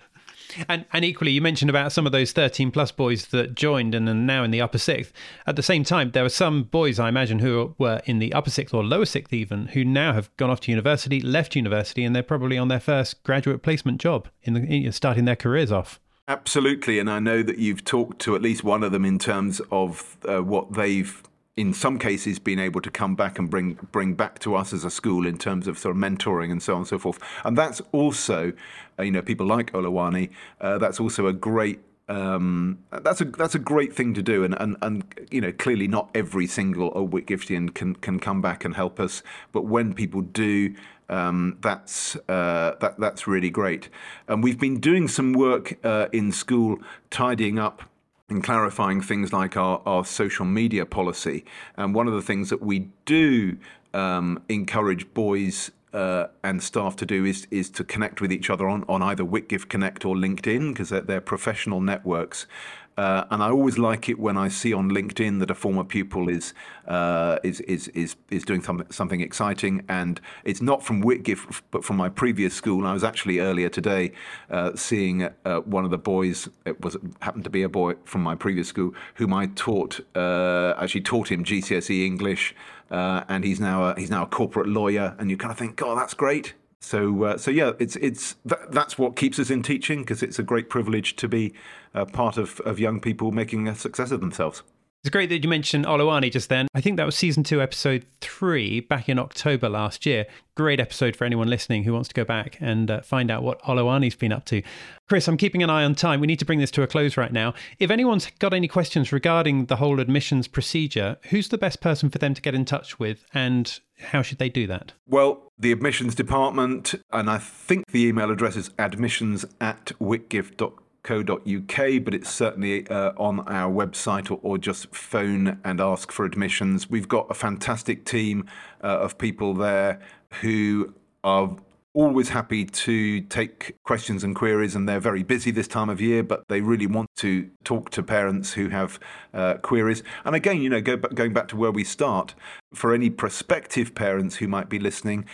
And, 0.68 0.84
and 0.92 1.04
equally, 1.04 1.30
you 1.30 1.40
mentioned 1.40 1.70
about 1.70 1.92
some 1.92 2.04
of 2.04 2.10
those 2.10 2.32
13 2.32 2.72
plus 2.72 2.90
boys 2.90 3.26
that 3.26 3.54
joined 3.54 3.94
and 3.94 4.08
are 4.08 4.14
now 4.14 4.42
in 4.42 4.50
the 4.50 4.60
upper 4.60 4.78
sixth. 4.78 5.12
At 5.46 5.54
the 5.54 5.62
same 5.62 5.84
time, 5.84 6.10
there 6.10 6.24
are 6.24 6.28
some 6.28 6.64
boys, 6.64 6.98
I 6.98 7.08
imagine, 7.08 7.38
who 7.38 7.76
were 7.78 8.02
in 8.06 8.18
the 8.18 8.32
upper 8.32 8.50
sixth 8.50 8.74
or 8.74 8.82
lower 8.82 9.04
sixth 9.04 9.32
even, 9.32 9.68
who 9.68 9.84
now 9.84 10.12
have 10.12 10.36
gone 10.36 10.50
off 10.50 10.58
to 10.62 10.72
university, 10.72 11.20
left 11.20 11.54
university, 11.54 12.02
and 12.02 12.16
they're 12.16 12.24
probably 12.24 12.58
on 12.58 12.66
their 12.66 12.80
first 12.80 13.22
graduate 13.22 13.62
placement 13.62 14.00
job 14.00 14.26
in 14.42 14.54
the 14.54 14.90
starting 14.90 15.26
their 15.26 15.36
careers 15.36 15.70
off. 15.70 16.00
Absolutely, 16.26 16.98
and 16.98 17.08
I 17.08 17.20
know 17.20 17.44
that 17.44 17.58
you've 17.58 17.84
talked 17.84 18.18
to 18.22 18.34
at 18.34 18.42
least 18.42 18.64
one 18.64 18.82
of 18.82 18.90
them 18.90 19.04
in 19.04 19.20
terms 19.20 19.60
of 19.70 20.16
uh, 20.28 20.42
what 20.42 20.72
they've 20.72 21.22
in 21.56 21.74
some 21.74 21.98
cases 21.98 22.38
been 22.38 22.58
able 22.58 22.80
to 22.80 22.90
come 22.90 23.14
back 23.14 23.38
and 23.38 23.50
bring 23.50 23.74
bring 23.92 24.14
back 24.14 24.38
to 24.40 24.54
us 24.54 24.72
as 24.72 24.84
a 24.84 24.90
school 24.90 25.26
in 25.26 25.36
terms 25.36 25.66
of 25.66 25.78
sort 25.78 25.94
of 25.94 26.00
mentoring 26.00 26.50
and 26.50 26.62
so 26.62 26.74
on 26.74 26.80
and 26.80 26.88
so 26.88 26.98
forth. 26.98 27.18
And 27.44 27.56
that's 27.56 27.82
also, 27.92 28.52
uh, 28.98 29.02
you 29.02 29.10
know, 29.10 29.22
people 29.22 29.46
like 29.46 29.72
Olawani. 29.72 30.30
Uh, 30.60 30.78
that's 30.78 31.00
also 31.00 31.26
a 31.26 31.32
great. 31.32 31.80
Um, 32.08 32.80
that's 32.90 33.20
a 33.20 33.24
that's 33.24 33.54
a 33.54 33.60
great 33.60 33.94
thing 33.94 34.14
to 34.14 34.22
do, 34.22 34.42
and, 34.42 34.56
and 34.58 34.76
and 34.82 35.04
you 35.30 35.40
know 35.40 35.52
clearly 35.52 35.86
not 35.86 36.10
every 36.12 36.48
single 36.48 36.90
old 36.94 37.12
Whitgiftian 37.12 37.72
can 37.72 37.94
can 37.94 38.18
come 38.18 38.42
back 38.42 38.64
and 38.64 38.74
help 38.74 38.98
us, 38.98 39.22
but 39.52 39.64
when 39.66 39.94
people 39.94 40.20
do, 40.22 40.74
um, 41.08 41.58
that's 41.60 42.16
uh, 42.28 42.74
that 42.80 42.98
that's 42.98 43.28
really 43.28 43.50
great. 43.50 43.90
And 44.26 44.42
we've 44.42 44.58
been 44.58 44.80
doing 44.80 45.06
some 45.06 45.32
work 45.32 45.78
uh, 45.84 46.08
in 46.12 46.32
school 46.32 46.78
tidying 47.10 47.60
up 47.60 47.82
and 48.30 48.42
clarifying 48.42 49.00
things 49.00 49.32
like 49.32 49.56
our, 49.56 49.82
our 49.84 50.04
social 50.04 50.44
media 50.44 50.86
policy. 50.86 51.44
And 51.76 51.94
one 51.94 52.06
of 52.08 52.14
the 52.14 52.22
things 52.22 52.50
that 52.50 52.62
we 52.62 52.88
do 53.04 53.58
um, 53.92 54.42
encourage 54.48 55.12
boys 55.12 55.70
uh, 55.92 56.28
and 56.44 56.62
staff 56.62 56.94
to 56.96 57.06
do 57.06 57.24
is 57.24 57.48
is 57.50 57.68
to 57.70 57.82
connect 57.82 58.20
with 58.20 58.32
each 58.32 58.48
other 58.48 58.68
on, 58.68 58.84
on 58.88 59.02
either 59.02 59.24
Whitgift 59.24 59.68
Connect 59.68 60.04
or 60.04 60.14
LinkedIn 60.14 60.72
because 60.72 60.90
they're, 60.90 61.00
they're, 61.00 61.20
professional 61.20 61.80
networks. 61.80 62.46
Uh, 62.96 63.24
and 63.30 63.42
I 63.42 63.50
always 63.50 63.78
like 63.78 64.08
it 64.08 64.18
when 64.18 64.36
I 64.36 64.48
see 64.48 64.74
on 64.74 64.90
LinkedIn 64.90 65.38
that 65.40 65.50
a 65.50 65.54
former 65.54 65.84
pupil 65.84 66.28
is 66.28 66.52
uh, 66.86 67.38
is, 67.42 67.60
is 67.60 67.88
is 67.88 68.16
is 68.30 68.44
doing 68.44 68.62
something 68.90 69.20
exciting, 69.20 69.84
and 69.88 70.20
it's 70.44 70.60
not 70.60 70.82
from 70.82 71.02
Whitgift, 71.02 71.62
but 71.70 71.84
from 71.84 71.96
my 71.96 72.08
previous 72.08 72.52
school. 72.52 72.86
I 72.86 72.92
was 72.92 73.04
actually 73.04 73.38
earlier 73.38 73.68
today 73.68 74.12
uh, 74.50 74.74
seeing 74.74 75.28
uh, 75.44 75.60
one 75.60 75.84
of 75.84 75.90
the 75.90 75.98
boys. 75.98 76.48
It 76.66 76.80
was 76.82 76.96
happened 77.20 77.44
to 77.44 77.50
be 77.50 77.62
a 77.62 77.68
boy 77.68 77.94
from 78.04 78.22
my 78.22 78.34
previous 78.34 78.68
school 78.68 78.92
whom 79.14 79.32
I 79.32 79.46
taught 79.46 80.00
uh, 80.14 80.74
actually 80.76 81.02
taught 81.02 81.30
him 81.30 81.44
GCSE 81.44 82.04
English, 82.04 82.54
uh, 82.90 83.24
and 83.28 83.44
he's 83.44 83.60
now 83.60 83.84
a, 83.84 83.94
he's 83.98 84.10
now 84.10 84.24
a 84.24 84.26
corporate 84.26 84.68
lawyer. 84.68 85.14
And 85.18 85.30
you 85.30 85.36
kind 85.36 85.52
of 85.52 85.58
think, 85.58 85.76
God, 85.76 85.96
that's 85.96 86.14
great. 86.14 86.54
So, 86.80 87.24
uh, 87.24 87.38
so 87.38 87.50
yeah, 87.50 87.72
it's 87.78 87.96
it's 87.96 88.36
that, 88.46 88.72
that's 88.72 88.98
what 88.98 89.14
keeps 89.14 89.38
us 89.38 89.50
in 89.50 89.62
teaching 89.62 90.00
because 90.00 90.22
it's 90.22 90.38
a 90.38 90.42
great 90.42 90.70
privilege 90.70 91.14
to 91.16 91.28
be 91.28 91.52
uh, 91.94 92.06
part 92.06 92.38
of, 92.38 92.60
of 92.60 92.80
young 92.80 93.00
people 93.00 93.32
making 93.32 93.68
a 93.68 93.74
success 93.74 94.10
of 94.10 94.20
themselves. 94.20 94.62
It's 95.02 95.08
great 95.08 95.30
that 95.30 95.42
you 95.42 95.48
mentioned 95.48 95.86
Olawani 95.86 96.30
just 96.30 96.50
then. 96.50 96.68
I 96.74 96.82
think 96.82 96.98
that 96.98 97.06
was 97.06 97.16
season 97.16 97.42
two, 97.42 97.62
episode 97.62 98.04
three, 98.20 98.80
back 98.80 99.08
in 99.08 99.18
October 99.18 99.66
last 99.70 100.04
year. 100.04 100.26
Great 100.56 100.78
episode 100.78 101.16
for 101.16 101.24
anyone 101.24 101.48
listening 101.48 101.84
who 101.84 101.94
wants 101.94 102.10
to 102.10 102.14
go 102.14 102.22
back 102.22 102.58
and 102.60 102.90
uh, 102.90 103.00
find 103.00 103.30
out 103.30 103.42
what 103.42 103.62
Olawani's 103.62 104.14
been 104.14 104.30
up 104.30 104.44
to. 104.44 104.62
Chris, 105.08 105.26
I'm 105.26 105.38
keeping 105.38 105.62
an 105.62 105.70
eye 105.70 105.84
on 105.84 105.94
time. 105.94 106.20
We 106.20 106.26
need 106.26 106.38
to 106.40 106.44
bring 106.44 106.58
this 106.58 106.70
to 106.72 106.82
a 106.82 106.86
close 106.86 107.16
right 107.16 107.32
now. 107.32 107.54
If 107.78 107.90
anyone's 107.90 108.30
got 108.40 108.52
any 108.52 108.68
questions 108.68 109.10
regarding 109.10 109.66
the 109.66 109.76
whole 109.76 110.00
admissions 110.00 110.46
procedure, 110.46 111.16
who's 111.30 111.48
the 111.48 111.56
best 111.56 111.80
person 111.80 112.10
for 112.10 112.18
them 112.18 112.34
to 112.34 112.42
get 112.42 112.54
in 112.54 112.66
touch 112.66 112.98
with 112.98 113.24
and 113.32 113.80
how 114.00 114.20
should 114.20 114.36
they 114.36 114.50
do 114.50 114.66
that? 114.66 114.92
Well, 115.06 115.50
the 115.58 115.72
admissions 115.72 116.14
department, 116.14 116.94
and 117.10 117.30
I 117.30 117.38
think 117.38 117.86
the 117.86 118.04
email 118.04 118.30
address 118.30 118.54
is 118.54 118.70
admissions 118.78 119.46
at 119.62 119.92
whitgift.com 119.98 120.84
co.uk, 121.02 122.04
but 122.04 122.14
it's 122.14 122.30
certainly 122.30 122.86
uh, 122.88 123.12
on 123.16 123.40
our 123.40 123.72
website 123.72 124.30
or, 124.30 124.38
or, 124.42 124.58
just 124.58 124.94
phone 124.94 125.58
and 125.64 125.80
ask 125.80 126.12
for 126.12 126.24
admissions. 126.24 126.90
We've 126.90 127.08
got 127.08 127.26
a 127.30 127.34
fantastic 127.34 128.04
team 128.04 128.46
uh, 128.82 128.98
of 128.98 129.18
people 129.18 129.54
there 129.54 130.00
who 130.40 130.94
are 131.24 131.56
always 131.92 132.28
happy 132.28 132.64
to 132.64 133.20
take 133.22 133.74
questions 133.84 134.22
and 134.22 134.36
queries, 134.36 134.76
and 134.76 134.88
they're 134.88 135.00
very 135.00 135.22
busy 135.22 135.50
this 135.50 135.66
time 135.66 135.88
of 135.88 136.00
year, 136.00 136.22
but 136.22 136.44
they 136.48 136.60
really 136.60 136.86
want 136.86 137.08
to 137.16 137.50
talk 137.64 137.90
to 137.90 138.02
parents 138.02 138.52
who 138.52 138.68
have 138.68 139.00
uh, 139.34 139.54
queries. 139.54 140.02
And 140.24 140.36
again, 140.36 140.60
you 140.60 140.68
know, 140.68 140.80
go, 140.80 140.96
going 140.96 141.32
back 141.32 141.48
to 141.48 141.56
where 141.56 141.72
we 141.72 141.82
start, 141.82 142.34
for 142.74 142.94
any 142.94 143.10
prospective 143.10 143.94
parents 143.94 144.36
who 144.36 144.46
might 144.46 144.68
be 144.68 144.78
listening, 144.78 145.24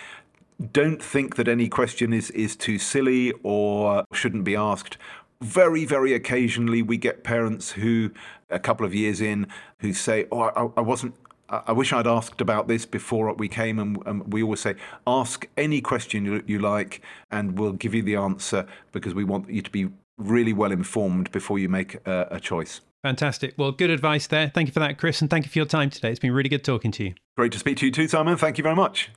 don't 0.73 1.03
think 1.03 1.37
that 1.37 1.49
any 1.49 1.69
question 1.69 2.15
is, 2.15 2.31
is 2.31 2.57
too 2.57 2.79
silly 2.79 3.33
or 3.43 4.05
shouldn't 4.15 4.45
be 4.45 4.57
asked 4.57 4.97
very, 5.41 5.85
very 5.85 6.13
occasionally 6.13 6.83
we 6.83 6.97
get 6.97 7.25
parents 7.25 7.73
who, 7.73 8.11
a 8.51 8.59
couple 8.59 8.87
of 8.87 8.95
years 8.95 9.21
in, 9.21 9.47
who 9.79 9.93
say, 9.93 10.27
"Oh, 10.31 10.41
I, 10.41 10.69
I 10.77 10.81
wasn't." 10.81 11.15
I 11.49 11.71
wish 11.71 11.93
I'd 11.93 12.09
asked 12.09 12.41
about 12.41 12.67
this 12.67 12.85
before 12.87 13.33
we 13.35 13.47
came, 13.47 13.79
and, 13.79 14.05
and 14.05 14.33
we 14.33 14.43
always 14.43 14.59
say, 14.59 14.75
ask 15.07 15.47
any 15.57 15.81
question 15.81 16.25
you, 16.25 16.43
you 16.45 16.59
like, 16.59 17.03
and 17.31 17.57
we'll 17.57 17.75
give 17.75 17.95
you 17.95 18.03
the 18.03 18.17
answer 18.17 18.67
because 18.91 19.15
we 19.15 19.23
want 19.23 19.49
you 19.49 19.63
to 19.63 19.71
be 19.71 19.89
really 20.19 20.53
well 20.53 20.73
informed 20.73 21.31
before 21.31 21.61
you 21.61 21.69
make 21.69 21.95
a, 22.05 22.27
a 22.33 22.41
choice. 22.41 22.81
Fantastic. 23.05 23.55
Well, 23.57 23.71
good 23.71 23.91
advice 23.91 24.27
there. 24.27 24.51
Thank 24.53 24.67
you 24.67 24.73
for 24.73 24.81
that, 24.81 24.99
Chris, 24.99 25.21
and 25.21 25.31
thank 25.31 25.45
you 25.45 25.51
for 25.53 25.61
your 25.61 25.67
time 25.67 25.91
today. 25.91 26.11
It's 26.11 26.19
been 26.19 26.33
really 26.33 26.49
good 26.49 26.65
talking 26.65 26.91
to 26.91 27.05
you. 27.05 27.15
Great 27.37 27.53
to 27.53 27.61
speak 27.61 27.77
to 27.77 27.87
you 27.87 27.93
too, 27.93 28.09
Simon. 28.09 28.37
Thank 28.37 28.59
you 28.59 28.65
very 28.65 28.75
much. 28.75 29.11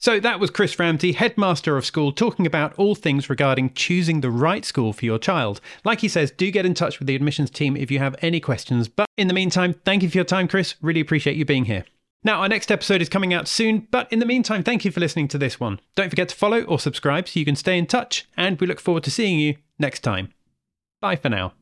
So 0.00 0.18
that 0.18 0.40
was 0.40 0.48
Chris 0.48 0.78
Ramsey, 0.78 1.12
headmaster 1.12 1.76
of 1.76 1.84
school, 1.84 2.10
talking 2.10 2.46
about 2.46 2.72
all 2.78 2.94
things 2.94 3.28
regarding 3.28 3.74
choosing 3.74 4.22
the 4.22 4.30
right 4.30 4.64
school 4.64 4.94
for 4.94 5.04
your 5.04 5.18
child. 5.18 5.60
Like 5.84 6.00
he 6.00 6.08
says, 6.08 6.30
do 6.30 6.50
get 6.50 6.64
in 6.64 6.72
touch 6.72 6.98
with 6.98 7.06
the 7.06 7.14
admissions 7.14 7.50
team 7.50 7.76
if 7.76 7.90
you 7.90 7.98
have 7.98 8.16
any 8.22 8.40
questions. 8.40 8.88
But 8.88 9.06
in 9.18 9.28
the 9.28 9.34
meantime, 9.34 9.74
thank 9.84 10.02
you 10.02 10.08
for 10.08 10.16
your 10.16 10.24
time, 10.24 10.48
Chris. 10.48 10.74
Really 10.80 11.00
appreciate 11.00 11.36
you 11.36 11.44
being 11.44 11.66
here. 11.66 11.84
Now, 12.24 12.40
our 12.40 12.48
next 12.48 12.70
episode 12.70 13.02
is 13.02 13.10
coming 13.10 13.34
out 13.34 13.46
soon, 13.46 13.88
but 13.90 14.10
in 14.10 14.20
the 14.20 14.26
meantime, 14.26 14.62
thank 14.62 14.86
you 14.86 14.90
for 14.90 15.00
listening 15.00 15.28
to 15.28 15.38
this 15.38 15.60
one. 15.60 15.80
Don't 15.96 16.08
forget 16.08 16.30
to 16.30 16.36
follow 16.36 16.62
or 16.62 16.78
subscribe 16.78 17.28
so 17.28 17.38
you 17.38 17.44
can 17.44 17.56
stay 17.56 17.76
in 17.76 17.86
touch, 17.86 18.26
and 18.38 18.58
we 18.58 18.66
look 18.66 18.80
forward 18.80 19.04
to 19.04 19.10
seeing 19.10 19.38
you 19.38 19.56
next 19.78 20.00
time. 20.00 20.30
Bye 21.02 21.16
for 21.16 21.28
now. 21.28 21.52